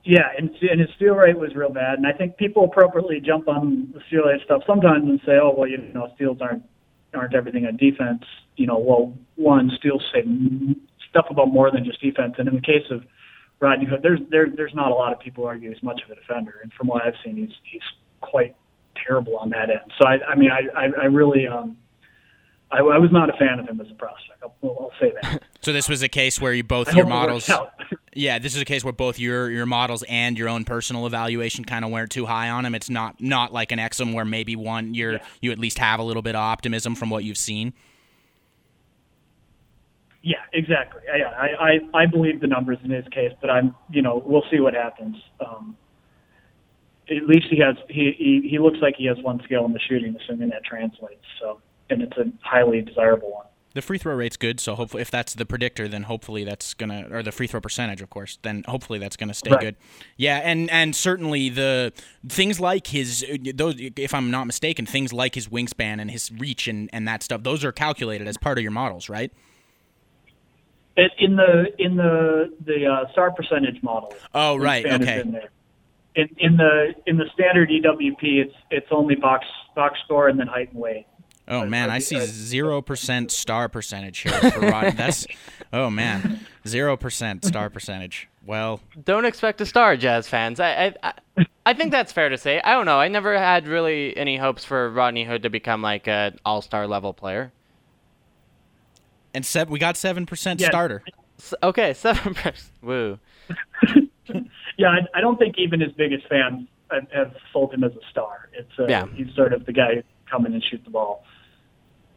[0.08, 3.48] Yeah, and, and his steal rate was real bad, and I think people appropriately jump
[3.48, 6.64] on the steal rate stuff sometimes and say, "Oh, well, you know, steals aren't
[7.16, 8.24] aren't everything on defense."
[8.56, 10.24] You know, well, one steals say
[11.10, 13.04] stuff about more than just defense, and in the case of
[13.60, 16.12] Rodney Hood, there's there there's not a lot of people who argue he's much of
[16.12, 17.82] a defender, and from what I've seen, he's he's
[18.22, 18.56] quite
[19.06, 19.92] terrible on that end.
[20.00, 21.78] So I I mean I I, I really um
[22.72, 24.44] I, I was not a fan of him as a prospect.
[24.44, 25.44] I'll, I'll say that.
[25.62, 27.50] so this was a case where you both your models.
[28.14, 31.64] yeah, this is a case where both your your models and your own personal evaluation
[31.64, 32.76] kind of weren't too high on him.
[32.76, 35.26] It's not not like an Exum where maybe one you're yeah.
[35.42, 37.74] you at least have a little bit of optimism from what you've seen.
[40.26, 41.02] Yeah, exactly.
[41.06, 44.44] Yeah, I, I, I believe the numbers in his case, but I'm you know we'll
[44.50, 45.16] see what happens.
[45.40, 45.78] Um,
[47.08, 49.80] at least he has he, he he looks like he has one skill in the
[49.88, 51.24] shooting, assuming that translates.
[51.40, 51.62] So
[51.92, 53.46] and it's a highly desirable one.
[53.76, 57.08] The free throw rate's good, so hopefully, if that's the predictor, then hopefully that's gonna,
[57.12, 59.60] or the free throw percentage, of course, then hopefully that's gonna stay right.
[59.60, 59.76] good.
[60.18, 61.94] Yeah, and and certainly the
[62.28, 66.68] things like his, those, if I'm not mistaken, things like his wingspan and his reach
[66.68, 69.32] and and that stuff, those are calculated as part of your models, right?
[70.98, 74.14] It, in the in the the uh, star percentage model.
[74.34, 75.20] Oh right, okay.
[75.20, 75.42] In,
[76.16, 80.48] in, in the in the standard EWP, it's it's only box box score and then
[80.48, 81.06] height and weight.
[81.48, 84.92] Oh man, I see zero percent star percentage here for Rodney.
[84.92, 85.28] That's
[85.74, 88.30] oh man, zero percent star percentage.
[88.46, 90.60] Well, don't expect a star, Jazz fans.
[90.60, 91.14] I, I
[91.66, 92.62] I think that's fair to say.
[92.62, 93.00] I don't know.
[93.00, 96.88] I never had really any hopes for Rodney Hood to become like an all star
[96.88, 97.52] level player.
[99.36, 100.70] And se- we got seven percent yeah.
[100.70, 101.04] starter.
[101.62, 102.72] okay, seven percent.
[102.82, 103.20] Woo.
[104.78, 108.10] yeah, I, I, don't think even his biggest fans have, have sold him as a
[108.10, 108.50] star.
[108.54, 109.06] It's uh, yeah.
[109.14, 111.26] he's sort of the guy who come in and shoot the ball.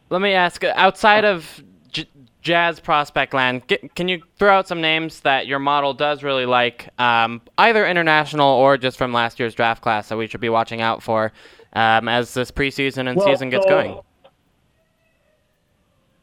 [0.09, 2.07] Let me ask outside of J-
[2.41, 6.45] Jazz prospect land, get, can you throw out some names that your model does really
[6.45, 10.49] like, um, either international or just from last year's draft class that we should be
[10.49, 11.33] watching out for
[11.73, 13.99] um, as this preseason and well, season gets so, going?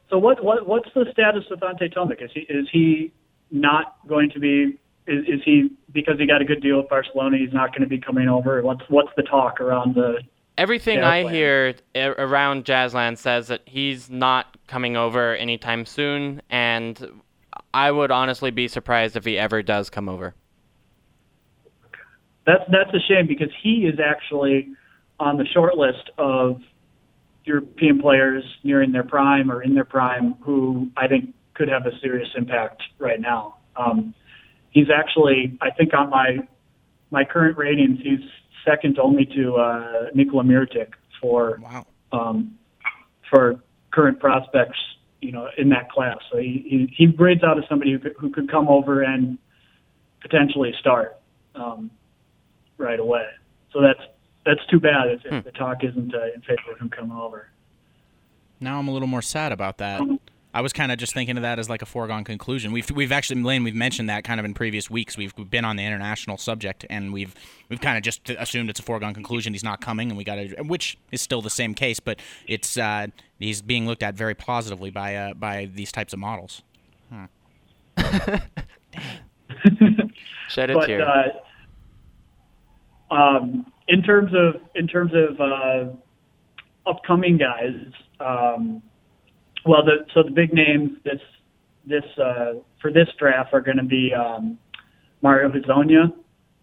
[0.09, 2.23] So what, what what's the status of Ante Tomic?
[2.23, 3.13] Is he is he
[3.51, 4.79] not going to be?
[5.07, 7.39] Is, is he because he got a good deal with Barcelona?
[7.39, 8.63] He's not going to be coming over.
[8.63, 10.21] What's what's the talk around the
[10.59, 17.21] Everything I hear around Jazzland says that he's not coming over anytime soon, and
[17.75, 20.35] I would honestly be surprised if he ever does come over.
[22.47, 24.69] That's that's a shame because he is actually
[25.21, 26.63] on the short list of
[27.47, 31.99] European players nearing their prime or in their prime who I think could have a
[32.01, 33.57] serious impact right now.
[33.77, 34.15] Um,
[34.71, 36.39] he's actually, I think, on my
[37.11, 38.21] my current ratings, he's
[38.65, 41.87] second only to uh, Nikola Mirotic for wow.
[42.13, 42.59] um,
[43.31, 44.79] for current prospects,
[45.21, 46.19] you know, in that class.
[46.31, 49.39] So he he, he grades out as somebody who could, who could come over and
[50.21, 51.17] potentially start
[51.55, 51.91] um,
[52.77, 53.27] right away.
[53.73, 54.01] So that's
[54.47, 55.35] that's too bad if, hmm.
[55.35, 57.49] if the talk isn't uh, in favor of him coming over.
[58.61, 60.01] Now I'm a little more sad about that.
[60.55, 62.73] I was kind of just thinking of that as like a foregone conclusion.
[62.73, 65.15] We've we've actually Layne, we've mentioned that kind of in previous weeks.
[65.15, 67.35] We've, we've been on the international subject, and we've
[67.69, 69.53] we've kind of just assumed it's a foregone conclusion.
[69.53, 72.79] He's not coming, and we got to, which is still the same case, but it's
[72.79, 76.63] uh, he's being looked at very positively by uh, by these types of models.
[77.99, 78.39] Huh.
[80.49, 81.33] Shed a but, tear.
[83.11, 87.75] Um, in terms of in terms of uh, upcoming guys,
[88.21, 88.83] um,
[89.65, 91.21] well, the, so the big names this
[91.87, 94.59] this uh, for this draft are going to be um,
[95.23, 96.13] Mario Hezonja,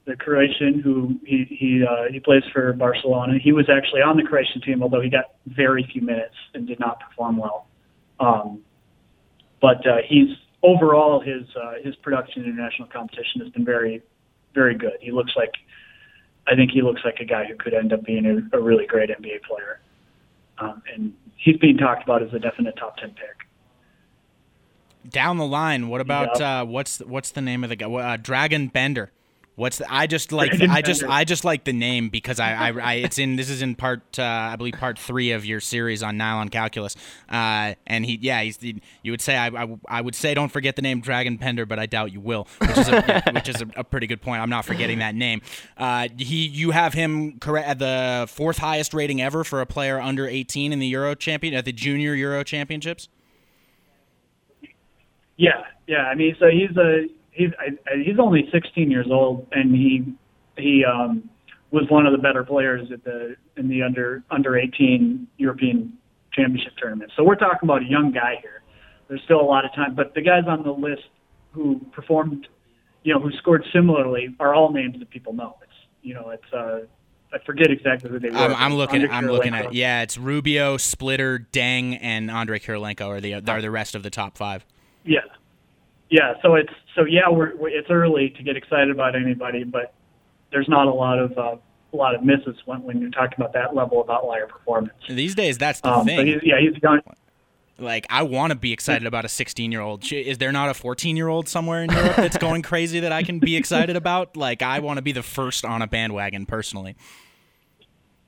[0.06, 3.34] the Croatian who he he uh, he plays for Barcelona.
[3.42, 6.80] He was actually on the Croatian team, although he got very few minutes and did
[6.80, 7.68] not perform well.
[8.20, 8.62] Um,
[9.62, 10.28] but uh, he's
[10.62, 14.02] overall his uh, his production in international competition has been very
[14.54, 14.98] very good.
[15.00, 15.52] He looks like
[16.48, 18.86] I think he looks like a guy who could end up being a, a really
[18.86, 19.80] great NBA player.
[20.58, 23.48] Um, and he's being talked about as a definite top ten pick.
[25.10, 27.86] Down the line, what about uh, what's what's the name of the guy?
[27.86, 29.12] Uh, Dragan Bender.
[29.56, 31.04] What's the, I just like I just.
[31.04, 34.18] I just like the name because I, I, I it's in this is in part
[34.18, 36.96] uh, I believe part three of your series on nylon calculus
[37.30, 40.52] uh, and he yeah he's the, you would say I, I, I would say don't
[40.52, 43.62] forget the name Dragan Bender but I doubt you will which is a, which is
[43.62, 45.42] a, a pretty good point I'm not forgetting that name
[45.78, 50.02] uh, he you have him correct at the fourth highest rating ever for a player
[50.02, 53.08] under 18 in the Euro champion at the Junior Euro Championships
[55.38, 56.06] Yeah, yeah.
[56.06, 60.14] I mean, so he's a he's I, I- he's only 16 years old, and he
[60.58, 61.30] he um,
[61.72, 65.94] was one of the better players at the in the under under 18 European
[66.34, 67.12] Championship tournament.
[67.16, 68.62] So we're talking about a young guy here.
[69.08, 71.04] There's still a lot of time, but the guys on the list
[71.52, 72.48] who performed,
[73.04, 75.58] you know, who scored similarly are all names that people know.
[75.62, 76.80] It's you know, it's uh,
[77.34, 78.38] I forget exactly who they were.
[78.38, 79.10] I'm, I'm looking.
[79.10, 79.74] I'm looking at.
[79.74, 84.10] Yeah, it's Rubio, Splitter, Deng, and Andre Kirilenko are the are the rest of the
[84.10, 84.66] top five.
[85.04, 85.20] Yeah,
[86.14, 86.34] yeah.
[86.44, 87.28] So it's so yeah.
[87.30, 89.94] We're, we're it's early to get excited about anybody, but
[90.52, 91.56] there's not a lot of uh,
[91.92, 94.94] a lot of misses when when you're talking about that level of outlier performance.
[95.10, 96.28] These days, that's the Um, thing.
[96.28, 97.02] he's, yeah, he's young.
[97.80, 100.12] like, I want to be excited about a 16 year old.
[100.12, 103.24] Is there not a 14 year old somewhere in Europe that's going crazy that I
[103.24, 104.38] can be excited about?
[104.38, 106.96] Like, I want to be the first on a bandwagon personally.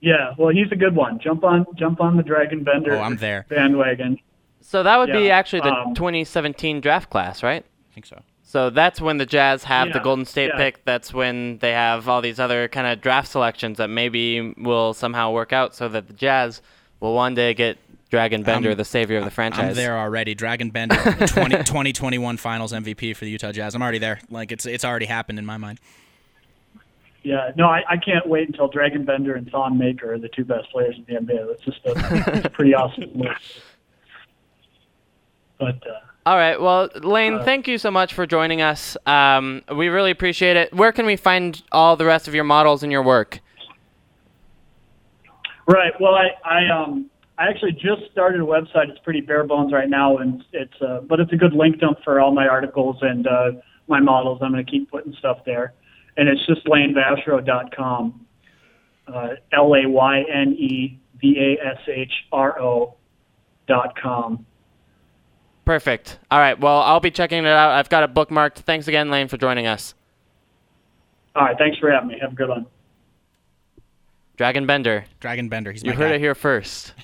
[0.01, 1.19] Yeah, well, he's a good one.
[1.19, 2.95] Jump on jump on the Dragan Bender.
[2.95, 3.45] Oh, I'm there.
[3.49, 4.17] bandwagon.
[4.61, 7.65] so that would be actually the um, 2017 draft class, right?
[7.95, 8.21] I think so.
[8.43, 10.57] So that's when the Jazz have the Golden State yeah.
[10.57, 10.83] pick.
[10.83, 15.31] That's when they have all these other kind of draft selections that maybe will somehow
[15.31, 16.61] work out so that the Jazz
[16.99, 17.77] will one day get
[18.11, 19.69] Dragan Bender, I'm- the savior of the franchise.
[19.69, 20.35] I'm there already.
[20.35, 20.95] Dragan Bender,
[21.27, 23.75] 20, 2021 Finals MVP for the Utah Jazz.
[23.75, 24.19] I'm already there.
[24.29, 25.79] Like, it's it's already happened in my mind.
[27.23, 30.43] Yeah, no, I, I can't wait until Dragan Bender and Thon Maker are the two
[30.43, 31.47] best players in the NBA.
[31.47, 33.61] That's just a, it's a pretty awesome list.
[35.57, 36.59] But uh, All right.
[36.59, 38.97] Well, Layne, Uh, thank you so much for joining us.
[39.05, 40.73] Um, we really appreciate it.
[40.73, 43.39] Where can we find all the rest of your models and your work?
[45.67, 45.93] Right.
[45.99, 48.89] Well, I, I um I actually just started a website.
[48.89, 51.99] It's pretty bare bones right now, and it's uh, but it's a good link dump
[52.03, 53.51] for all my articles and uh,
[53.87, 54.39] my models.
[54.41, 55.73] I'm going to keep putting stuff there,
[56.17, 58.25] and it's just laynevashro.com.
[59.07, 62.95] Uh, L a y n e v a s h r o
[63.67, 64.45] dot com.
[65.65, 66.19] Perfect.
[66.29, 66.59] All right.
[66.59, 67.71] Well, I'll be checking it out.
[67.71, 68.57] I've got it bookmarked.
[68.57, 69.95] Thanks again, Layne, for joining us.
[71.35, 71.57] All right.
[71.57, 72.19] Thanks for having me.
[72.21, 72.67] Have a good one.
[74.37, 75.05] Dragan Bender.
[75.21, 75.71] Dragan Bender.
[75.71, 76.15] He's You heard guy.
[76.15, 76.93] it here first.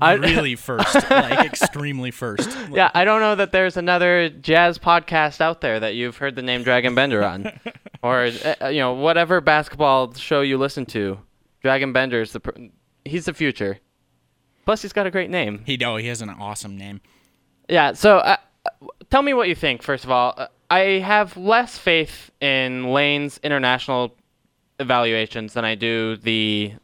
[0.00, 2.50] Really first, like extremely first.
[2.70, 6.42] Yeah, I don't know that there's another jazz podcast out there that you've heard the
[6.42, 7.50] name Dragan Bender on,
[8.02, 8.30] or
[8.60, 11.18] uh, you know whatever basketball show you listen to.
[11.64, 12.60] Dragan Bender is the pr-
[13.04, 13.78] he's the future.
[14.66, 15.62] Plus, he's got a great name.
[15.64, 17.00] He oh, he has an awesome name.
[17.68, 17.92] Yeah.
[17.92, 18.36] So, uh,
[19.10, 19.82] tell me what you think.
[19.82, 24.14] First of all, Uh, I have less faith in Layne's international
[24.78, 26.74] evaluations than I do the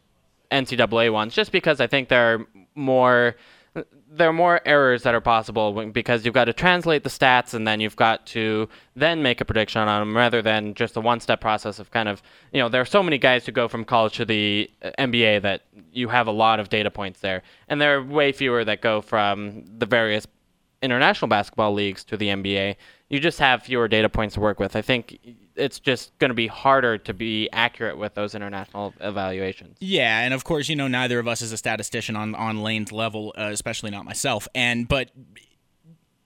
[0.50, 3.36] NCAA ones, just because I think there are more
[4.08, 7.66] there are more errors that are possible because you've got to translate the stats and
[7.66, 11.40] then you've got to then make a prediction on them rather than just a one-step
[11.40, 12.22] process of kind of
[12.52, 15.42] you know there are so many guys who go from college to the uh, NBA
[15.42, 15.62] that
[15.92, 19.00] you have a lot of data points there and there are way fewer that go
[19.00, 20.28] from the various
[20.84, 22.76] international basketball leagues to the NBA,
[23.08, 24.76] you just have fewer data points to work with.
[24.76, 25.18] I think
[25.56, 29.76] it's just going to be harder to be accurate with those international evaluations.
[29.80, 32.92] Yeah, and of course, you know, neither of us is a statistician on on Layne's
[32.92, 34.48] level, uh, especially not myself.
[34.54, 35.10] And but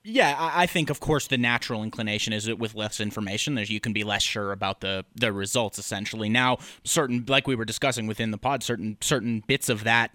[0.05, 3.69] Yeah, I, I think of course the natural inclination is that with less information, there's
[3.69, 5.77] you can be less sure about the the results.
[5.77, 10.11] Essentially, now certain like we were discussing within the pod, certain certain bits of that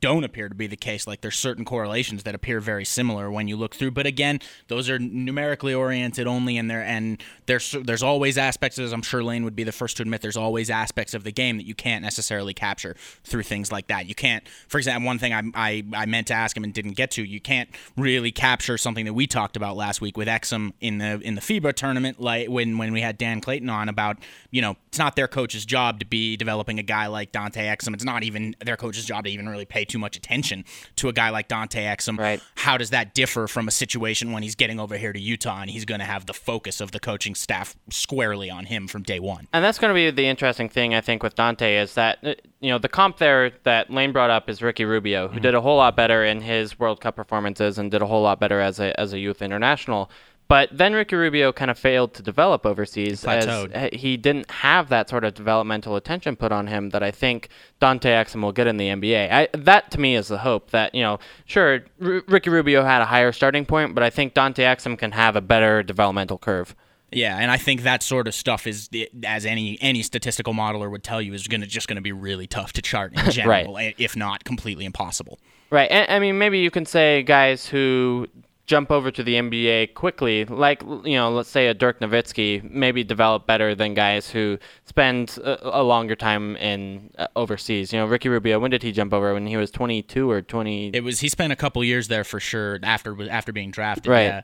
[0.00, 1.06] don't appear to be the case.
[1.06, 4.90] Like there's certain correlations that appear very similar when you look through, but again, those
[4.90, 9.44] are numerically oriented only, and there and there's there's always aspects, as I'm sure Layne
[9.44, 12.02] would be the first to admit, there's always aspects of the game that you can't
[12.02, 14.06] necessarily capture through things like that.
[14.08, 16.96] You can't, for example, one thing I I, I meant to ask him and didn't
[16.96, 20.72] get to, you can't really capture something that we talked about last week with Exum
[20.80, 24.18] in the in the FIBA tournament, like when when we had Dan Clayton on about
[24.50, 27.94] you know it's not their coach's job to be developing a guy like Dante Exum.
[27.94, 30.64] It's not even their coach's job to even really pay too much attention
[30.96, 32.18] to a guy like Dante Exum.
[32.18, 32.40] Right.
[32.56, 35.70] How does that differ from a situation when he's getting over here to Utah and
[35.70, 39.20] he's going to have the focus of the coaching staff squarely on him from day
[39.20, 39.48] one?
[39.52, 42.34] And that's going to be the interesting thing, I think, with Dante is that, uh,
[42.60, 45.42] you know, the comp there that Layne brought up is Ricky Rubio, who Mm-hmm.
[45.42, 48.40] did a whole lot better in his World Cup performances and did a whole lot
[48.40, 50.10] better as a, as a youth international.
[50.48, 53.92] But then Ricky Rubio kind of failed to develop overseas as plateaued.
[53.92, 57.50] he didn't have that sort of developmental attention put on him that I think
[57.80, 59.30] Dante Exum will get in the NBA.
[59.30, 63.02] I, that to me is the hope that, you know, sure, R- Ricky Rubio had
[63.02, 66.74] a higher starting point, but I think Dante Exum can have a better developmental curve.
[67.10, 68.90] Yeah, and I think that sort of stuff is,
[69.24, 72.12] as any any statistical modeler would tell you, is going to just going to be
[72.12, 75.38] really tough to chart in general, if not completely impossible.
[75.70, 75.90] Right.
[75.90, 78.26] And, I mean, maybe you can say guys who
[78.68, 83.02] jump over to the NBA quickly, like, you know, let's say a Dirk Nowitzki, maybe
[83.02, 87.92] develop better than guys who spend a, a longer time in uh, overseas.
[87.92, 89.32] You know, Ricky Rubio, when did he jump over?
[89.32, 90.90] When he was 22 or 20?
[90.94, 94.06] It was he spent a couple years there for sure after after being drafted.
[94.06, 94.24] Right.
[94.24, 94.42] Yeah.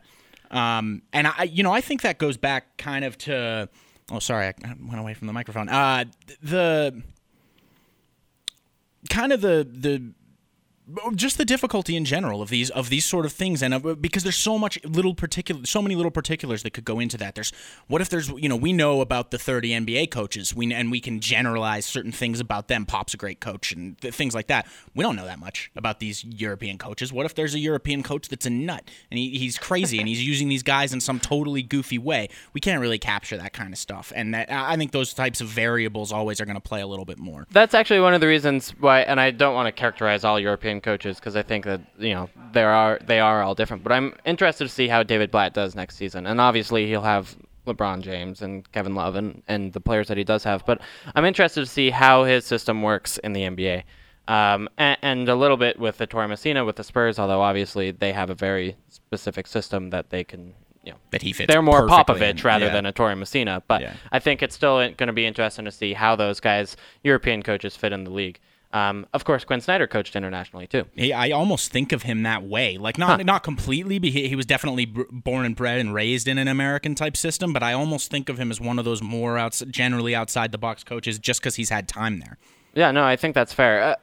[0.55, 3.69] Um, and I, you know, I think that goes back kind of to.
[4.11, 4.53] Oh, sorry, I
[4.87, 5.67] went away from the microphone.
[5.67, 6.05] Uh,
[6.41, 7.01] the
[9.09, 10.13] kind of the the
[11.15, 14.23] just the difficulty in general of these of these sort of things and of, because
[14.23, 17.35] there's so much little particular so many little particulars that could go into that.
[17.35, 17.51] There's
[17.87, 20.99] what if there's you know we know about the 30 NBA coaches we and we
[20.99, 22.85] can generalize certain things about them.
[22.85, 24.67] Pop's a great coach and th- things like that.
[24.93, 27.11] We don't know that much about these European coaches.
[27.11, 30.25] What if there's a European coach that's a nut and he, he's crazy and he's
[30.35, 32.29] using these guys in some totally goofy way?
[32.53, 35.47] We can't really capture that kind of stuff and that I think those types of
[35.47, 37.47] variables always are going to play a little bit more.
[37.51, 40.74] That's actually one of the reasons why, and I don't want to characterize all European
[40.81, 43.83] coaches because I think that you know there are they are all different.
[43.83, 47.35] But I'm interested to see how David Blatt does next season, and obviously he'll have
[47.67, 50.65] LeBron James and Kevin Love and, and the players that he does have.
[50.65, 50.81] But
[51.15, 53.83] I'm interested to see how his system works in the NBA.
[54.27, 57.91] Um, and, and a little bit with the Ettore Messina with the Spurs, although obviously
[57.91, 60.53] they have a very specific system that they can,
[60.83, 62.43] you know, that he fits they're more Popovich in.
[62.43, 62.73] rather Yeah.
[62.73, 63.61] than a Ettore Messina.
[63.67, 63.93] But Yeah.
[64.11, 67.75] I think it's still going to be interesting to see how those guys, European coaches,
[67.75, 68.39] fit in the league.
[68.75, 70.83] Um, of course, Quinn Snyder coached internationally too.
[70.95, 72.77] He, I almost think of him that way.
[72.77, 73.99] Like not not completely.
[73.99, 77.15] But he, he was definitely b- born and bred and raised in an American type
[77.15, 77.53] system.
[77.53, 80.57] But I almost think of him as one of those more outs- generally outside the
[80.57, 82.37] box coaches, just because he's had time there.
[82.73, 83.95] Yeah, no, I think that's fair.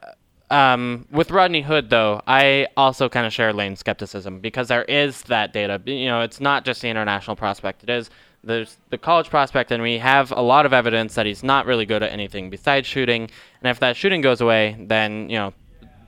[0.49, 4.85] Uh, um, with Rodney Hood, though, I also kind of share Layne's skepticism because there
[4.85, 5.79] is that data.
[5.85, 8.09] You know, it's not just the international prospect; it is
[8.43, 11.85] there's the college prospect, and we have a lot of evidence that he's not really
[11.85, 13.29] good at anything besides shooting.
[13.61, 15.53] And if that shooting goes away, then you know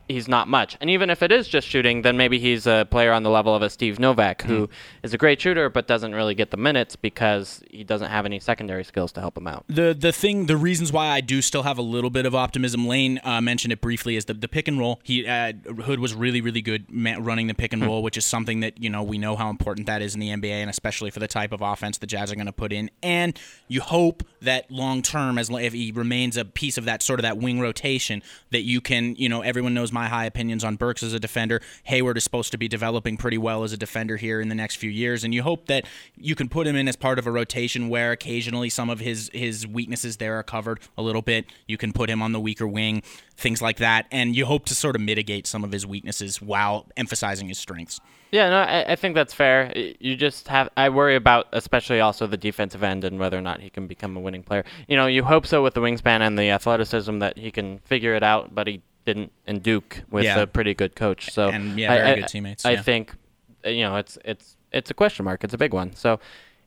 [0.08, 0.78] he's not much.
[0.80, 3.56] And even if it is just shooting, then maybe he's a player on the level
[3.56, 4.70] of a Steve Novak, who
[5.03, 8.39] is a great shooter but doesn't really get the minutes because he doesn't have any
[8.39, 9.66] secondary skills to help him out.
[9.68, 12.88] The the thing, the reasons why I do still have a little bit of optimism.
[12.88, 14.16] Layne uh, mentioned it briefly.
[14.16, 14.99] Is the the pick and roll.
[15.03, 15.53] He uh,
[15.84, 18.89] Hood was really really good running the pick and roll, which is something that you
[18.89, 21.51] know we know how important that is in the NBA, and especially for the type
[21.51, 22.89] of offense the Jazz are going to put in.
[23.01, 27.20] And you hope that long term, as if he remains a piece of that sort
[27.20, 30.76] of that wing rotation, that you can you know everyone knows my high opinions on
[30.76, 31.60] Burks as a defender.
[31.86, 34.76] Hayward is supposed to be developing pretty well as a defender here in the next
[34.76, 35.86] few years, and you hope that
[36.16, 39.32] you can put him in as part of a rotation where occasionally some of his
[39.34, 41.46] his weaknesses there are covered a little bit.
[41.68, 43.02] You can put him on the weaker wing,
[43.36, 46.86] things like that, and you hope to sort of mitigate some of his weaknesses while
[46.96, 48.00] emphasizing his strengths.
[48.32, 49.72] Yeah, no, I, I think that's fair.
[49.76, 50.70] You just have.
[50.76, 54.18] I worry about, especially also the defensive end and whether or not he can become
[54.18, 54.66] a winning player.
[54.89, 58.14] You know, you hope so with the wingspan and the athleticism that he can figure
[58.14, 60.39] it out, but he didn't in Duke with Yeah.
[60.39, 61.32] a pretty good coach.
[61.32, 62.82] So And, yeah, I- very I- good teammates, I yeah.
[62.82, 63.14] think,
[63.66, 65.43] uh, you know, it's it's it's a question mark.
[65.43, 65.93] It's a big one.
[65.95, 66.20] So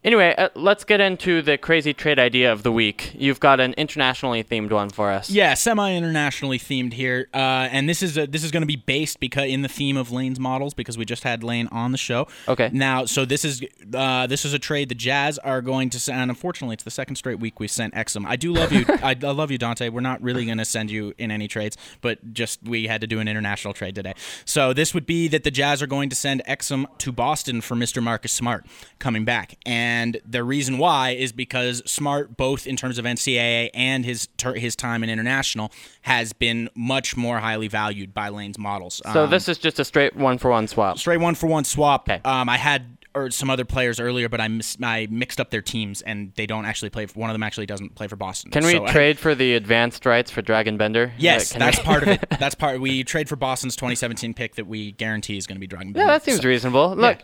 [0.05, 3.12] Anyway, uh, let's get into the crazy trade idea of the week.
[3.18, 5.28] You've got an internationally themed one for us.
[5.28, 9.18] Yeah, semi-internationally themed here, uh, and this is a, this is going to be based
[9.18, 12.28] because in the theme of Layne's models because we just had Layne on the show.
[12.46, 12.70] Okay.
[12.72, 13.61] Now, so this is
[13.92, 16.20] uh, this is a trade the Jazz are going to send.
[16.20, 18.24] And unfortunately, it's the second straight week we sent Exum.
[18.24, 18.84] I do love you.
[18.88, 19.88] I, I love you, Dante.
[19.88, 23.09] We're not really going to send you in any trades, but just we had to
[23.09, 24.14] do an international trade today.
[24.44, 27.74] So this would be that the Jazz are going to send Exum to Boston for
[27.74, 28.01] Mr.
[28.01, 28.64] Marcus Smart
[29.01, 29.88] coming back, and
[30.24, 34.74] the reason why is because Smart, both in terms of NCAA and his ter- his
[34.76, 35.70] time in international,
[36.03, 39.01] has been much more highly valued by Layne's models.
[39.12, 40.99] So Um, this is just a straight one for one swap.
[40.99, 42.09] straight one for one swap.
[42.09, 42.20] Okay.
[42.24, 45.62] Um, I had or some other players earlier, but I mis- I mixed up their
[45.62, 47.07] teams and they don't actually play.
[47.07, 48.51] For, one of them actually doesn't play for Boston.
[48.53, 51.12] Can we So trade for the advanced rights for Dragan Bender?
[51.18, 52.24] Yes, Uh, that's we- part of it.
[52.39, 52.80] That's part.
[52.80, 55.97] We trade for Boston's 2017 pick that we guarantee is going to be Dragan.
[55.97, 56.95] Yeah, that seems reasonable.
[56.95, 57.18] Look,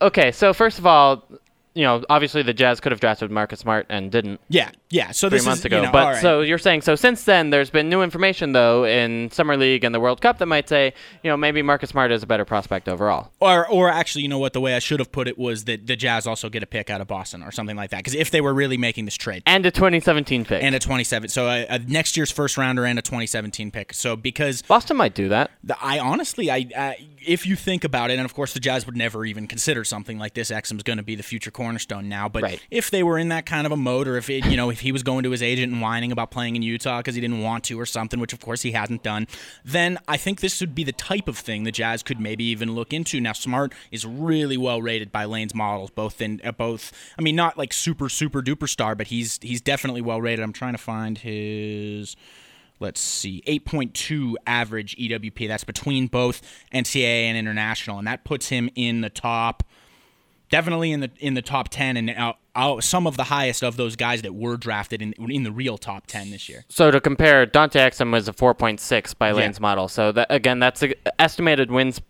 [0.00, 1.24] okay, so first of all,
[1.74, 5.10] you know, obviously the Jazz could have drafted Marcus Smart and didn't Yeah, yeah.
[5.10, 5.76] So three this months is, ago.
[5.78, 6.22] You know, but right.
[6.22, 9.94] so you're saying so since then there's been new information though in summer league and
[9.94, 12.88] the World Cup that might say, you know, maybe Marcus Smart is a better prospect
[12.88, 13.30] overall.
[13.40, 14.52] Or, or actually, you know what?
[14.52, 16.90] The way I should have put it was that the Jazz also get a pick
[16.90, 17.98] out of Boston or something like that.
[17.98, 20.62] Because if they were really making this trade, And a 2017 pick.
[20.62, 23.92] and a 27, so a, a next year's first rounder and a 2017 pick.
[23.92, 25.50] So because Boston might do that.
[25.62, 26.96] the, I honestly, I, I
[27.26, 30.18] if you think about it, and of course the Jazz would never even consider something
[30.18, 30.50] like this.
[30.50, 32.28] Exum's going to be the future cornerstone now.
[32.28, 32.60] But Right.
[32.70, 34.80] if they were in that kind of a mode, or if it, you know, if
[34.80, 37.40] he was going to his agent and whining about playing in Utah because he didn't
[37.40, 39.26] want to or something, which of course he hasn't done,
[39.64, 42.74] then I think this would be the type of thing the Jazz could maybe even
[42.74, 43.20] look into.
[43.20, 46.92] Now, Smart is really well rated by Layne's models, both in uh, both.
[47.18, 50.42] I mean, not like super super duper star, but he's he's definitely well rated.
[50.42, 52.16] I'm trying to find his
[52.80, 56.42] let's see 8.2 average ewp that's between both
[56.74, 59.62] ncaa and international and that puts him in the top
[60.56, 63.76] definitely in the in the top 10 and uh, uh, some of the highest of
[63.76, 67.00] those guys that were drafted in in the real top 10 this year So to
[67.00, 69.88] compare, Dante Exum was a 4.6 by Layne's model.
[69.88, 72.00] So that again, that's a, estimated wins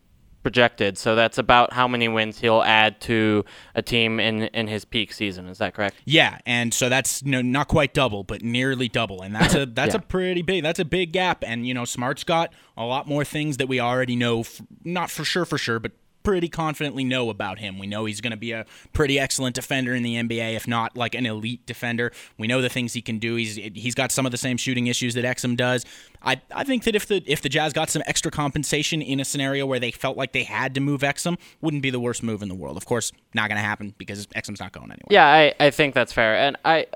[0.42, 0.98] projected.
[0.98, 5.12] So that's about how many wins he'll add to a team in in his peak
[5.14, 5.48] season.
[5.48, 5.96] Is that correct?
[6.04, 9.64] yeah and so that's you know, not quite double but nearly double and that's a
[9.80, 10.00] that's Yeah.
[10.00, 13.24] a pretty big that's a big gap and you know smart's got a lot more
[13.24, 15.92] things that we already know f- not for sure for sure but
[16.24, 17.78] pretty confidently know about him.
[17.78, 20.96] We know he's going to be a pretty excellent defender in the NBA, if not
[20.96, 22.10] like an elite defender.
[22.38, 23.36] We know the things he can do.
[23.36, 25.84] He's he's got some of the same shooting issues that Exum does.
[26.22, 29.24] I, I think that if the if the Jazz got some extra compensation in a
[29.24, 32.42] scenario where they felt like they had to move Exum, wouldn't be the worst move
[32.42, 32.76] in the world.
[32.76, 35.08] Of course, not going to happen because Exum's not going anywhere.
[35.10, 36.34] Yeah, I, I think that's fair.
[36.34, 36.86] And I,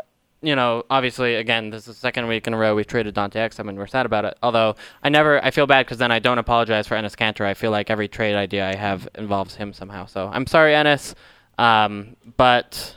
[0.41, 3.41] you know, obviously, again, this is the second week in a row we've traded Dante
[3.41, 4.39] Exum, and we're sad about it.
[4.43, 7.45] Although I never, I feel bad because then I don't apologize for Enes Kanter.
[7.45, 10.07] I feel like every trade idea I have involves him somehow.
[10.07, 11.15] So I'm sorry, Enes.
[11.59, 12.97] Um, but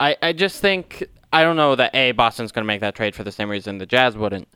[0.00, 3.14] I, I just think I don't know that a Boston's going to make that trade
[3.14, 4.48] for the same reason the Jazz wouldn't.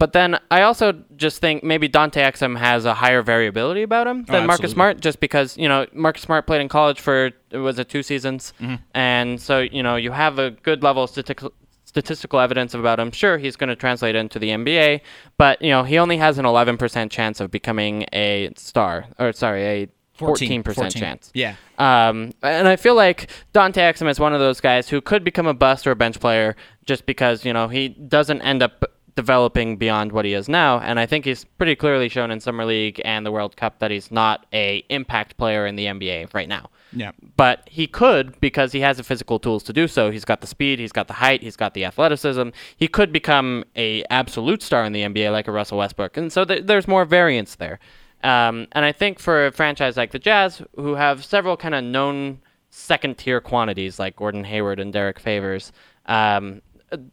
[0.00, 4.24] But then I also just think maybe Dante Exum has a higher variability about him
[4.24, 4.72] than Marcus.
[4.72, 8.02] Smart, just because you know Marcus Smart played in college for it was it two
[8.02, 8.76] seasons, Mm-hmm.
[8.94, 11.52] and so you know you have a good level of statistical
[11.84, 13.10] statistical evidence about him.
[13.12, 15.02] Sure, he's going to translate into the NBA,
[15.36, 19.66] but you know he only has an 11% chance of becoming a star, or sorry,
[19.66, 19.88] a
[20.18, 20.90] 14%, 14.
[20.92, 21.30] chance.
[21.34, 21.56] Yeah.
[21.78, 25.46] Um, and I feel like Dante Exum is one of those guys who could become
[25.46, 28.84] a bust or a bench player just because you know he doesn't end up
[29.16, 30.80] developing beyond what he is now.
[30.80, 33.90] And I think he's pretty clearly shown in summer league and the World Cup that
[33.90, 36.70] he's not a impact player in the NBA right now.
[36.92, 37.12] Yeah.
[37.36, 40.10] But he could because he has the physical tools to do so.
[40.10, 42.50] He's got the speed, he's got the height, he's got the athleticism.
[42.76, 46.16] He could become a absolute star in the NBA like a Russell Westbrook.
[46.16, 47.78] And so th- there's more variance there.
[48.22, 51.84] Um, and I think for a franchise like the Jazz, who have several kind of
[51.84, 52.40] known
[52.70, 55.72] second tier quantities like Gordon Hayward and Derrick Favors,
[56.06, 56.60] um,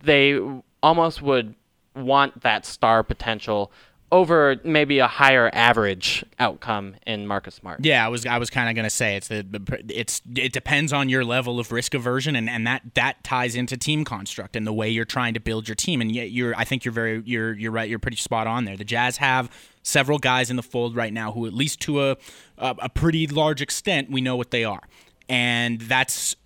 [0.04, 0.40] they
[0.84, 1.56] almost would
[1.98, 3.72] want that star potential
[4.12, 7.84] over maybe a higher average outcome in Marcus Smart.
[7.84, 10.94] Yeah, I was I was kind of gonna say it's the, the it's it depends
[10.94, 14.66] on your level of risk aversion and, and that that ties into team construct and
[14.66, 17.22] the way you're trying to build your team and yet you're I think you're very
[17.26, 18.78] you're you're right you're pretty spot on there.
[18.78, 19.52] The Jazz have
[19.84, 22.18] several guys in the fold right now who at least to a
[22.58, 24.84] a, a pretty large extent we know what they are,
[25.28, 26.38] and that's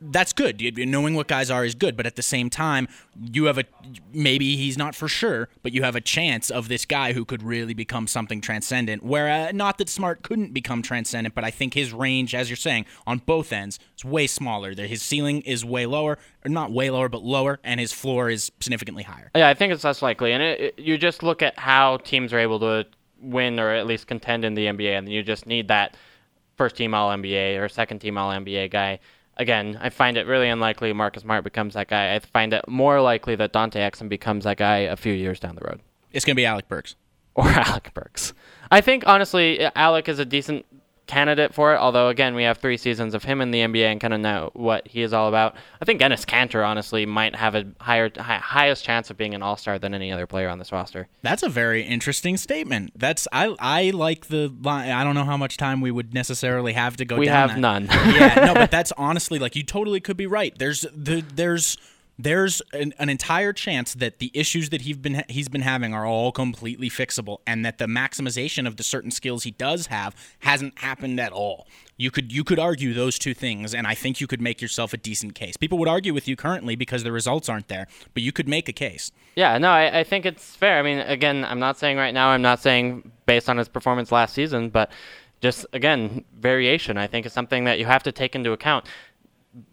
[0.00, 0.62] that's good.
[0.76, 2.88] Knowing what guys are is good, but at the same time,
[3.32, 3.64] you have a
[4.12, 7.42] maybe he's not for sure, but you have a chance of this guy who could
[7.42, 9.02] really become something transcendent.
[9.02, 12.56] Where uh, not that Smart couldn't become transcendent, but I think his range, as you're
[12.56, 14.74] saying, on both ends is way smaller.
[14.74, 18.28] That his ceiling is way lower, or not way lower, but lower, and his floor
[18.28, 19.30] is significantly higher.
[19.34, 20.32] Yeah, I think it's less likely.
[20.32, 22.86] And it, it, you just look at how teams are able to
[23.20, 25.96] win or at least contend in the NBA, and you just need that
[26.56, 28.98] first team All NBA or second team All NBA guy.
[29.36, 32.14] Again, I find it really unlikely Marcus Smart becomes that guy.
[32.14, 35.54] I find it more likely that Dante Exum becomes that guy a few years down
[35.54, 35.80] the road.
[36.12, 36.96] It's going to be Alec Burks.
[37.34, 38.32] Or Alec Burks.
[38.70, 40.64] I think, honestly, Alec is a decent
[41.06, 41.78] candidate for it.
[41.78, 44.50] Although again, we have three seasons of him in the NBA and kind of know
[44.54, 45.54] what he is all about.
[45.80, 49.42] I think Enes Kanter honestly might have a higher high, highest chance of being an
[49.42, 51.08] All Star than any other player on this roster.
[51.22, 52.92] That's a very interesting statement.
[52.96, 54.90] That's I I like the line.
[54.90, 57.16] I don't know how much time we would necessarily have to go.
[57.16, 57.58] We have that.
[57.58, 57.86] none.
[57.86, 60.56] yeah, no, but that's honestly like you totally could be right.
[60.58, 61.76] There's the there's
[62.18, 66.06] there's an, an, entire chance that the issues that he's been he's been having are
[66.06, 70.78] all completely fixable, and that the maximization of the certain skills he does have hasn't
[70.78, 71.66] happened at all.
[71.98, 74.92] You could you could argue those two things, and I think you could make yourself
[74.94, 75.56] a decent case.
[75.56, 78.68] People would argue with you currently because the results aren't there, but you could make
[78.68, 79.12] a case.
[79.34, 80.78] Yeah, no, I, I think it's fair.
[80.78, 82.28] I mean, again, I'm not saying right now.
[82.28, 84.90] I'm not saying based on his performance last season, but
[85.40, 86.96] just again, variation.
[86.96, 88.86] I think is something that you have to take into account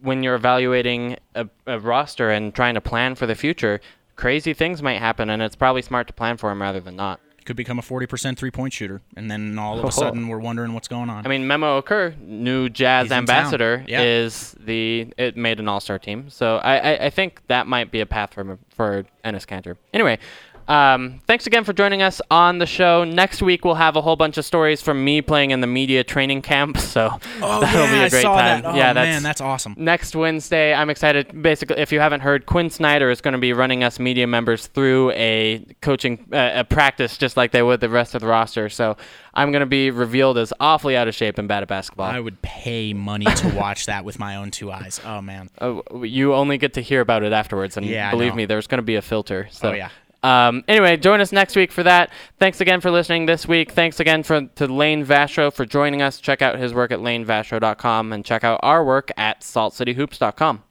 [0.01, 3.81] when you're evaluating a, a, roster and trying to plan for the future,
[4.15, 7.19] crazy things might happen, and it's probably smart to plan for them rather than not.
[7.45, 9.89] Could become a 40% three point shooter, and then all of a oh.
[9.89, 11.25] sudden we're wondering what's going on.
[11.25, 14.01] I mean, Memo Okur, new Jazz He's ambassador, yeah.
[14.01, 16.29] is the it made an All Star team.
[16.29, 19.75] So I, I, I think that might be a path for for Enes Kanter.
[19.93, 20.19] Anyway,
[20.67, 23.03] um, thanks again for joining us on the show.
[23.03, 26.03] Next week we'll have a whole bunch of stories from me playing in the media
[26.03, 28.61] training camp, so oh, that'll yeah, be a great I saw time.
[28.61, 28.73] That.
[28.73, 29.75] Oh, yeah, that's, man, that's awesome.
[29.77, 31.41] Next Wednesday, I'm excited.
[31.41, 34.67] Basically, if you haven't heard, Quinn Snyder is going to be running us media members
[34.67, 38.69] through a coaching uh, a practice, just like they would the rest of the roster.
[38.69, 38.97] So
[39.33, 42.07] I'm going to be revealed as awfully out of shape and bad at basketball.
[42.07, 45.01] I would pay money to watch that with my own two eyes.
[45.03, 45.49] Oh man.
[45.59, 48.79] Uh, you only get to hear about it afterwards, and yeah, believe me, there's going
[48.79, 49.47] to be a filter.
[49.51, 49.69] So.
[49.69, 49.89] Oh yeah.
[50.23, 52.11] Um, anyway, join us next week for that.
[52.39, 53.71] Thanks again for listening this week.
[53.71, 56.19] Thanks again for, to Layne Vashro for joining us.
[56.19, 60.63] Check out his work at laynevashro.com and check out our work at saltcityhoops.com.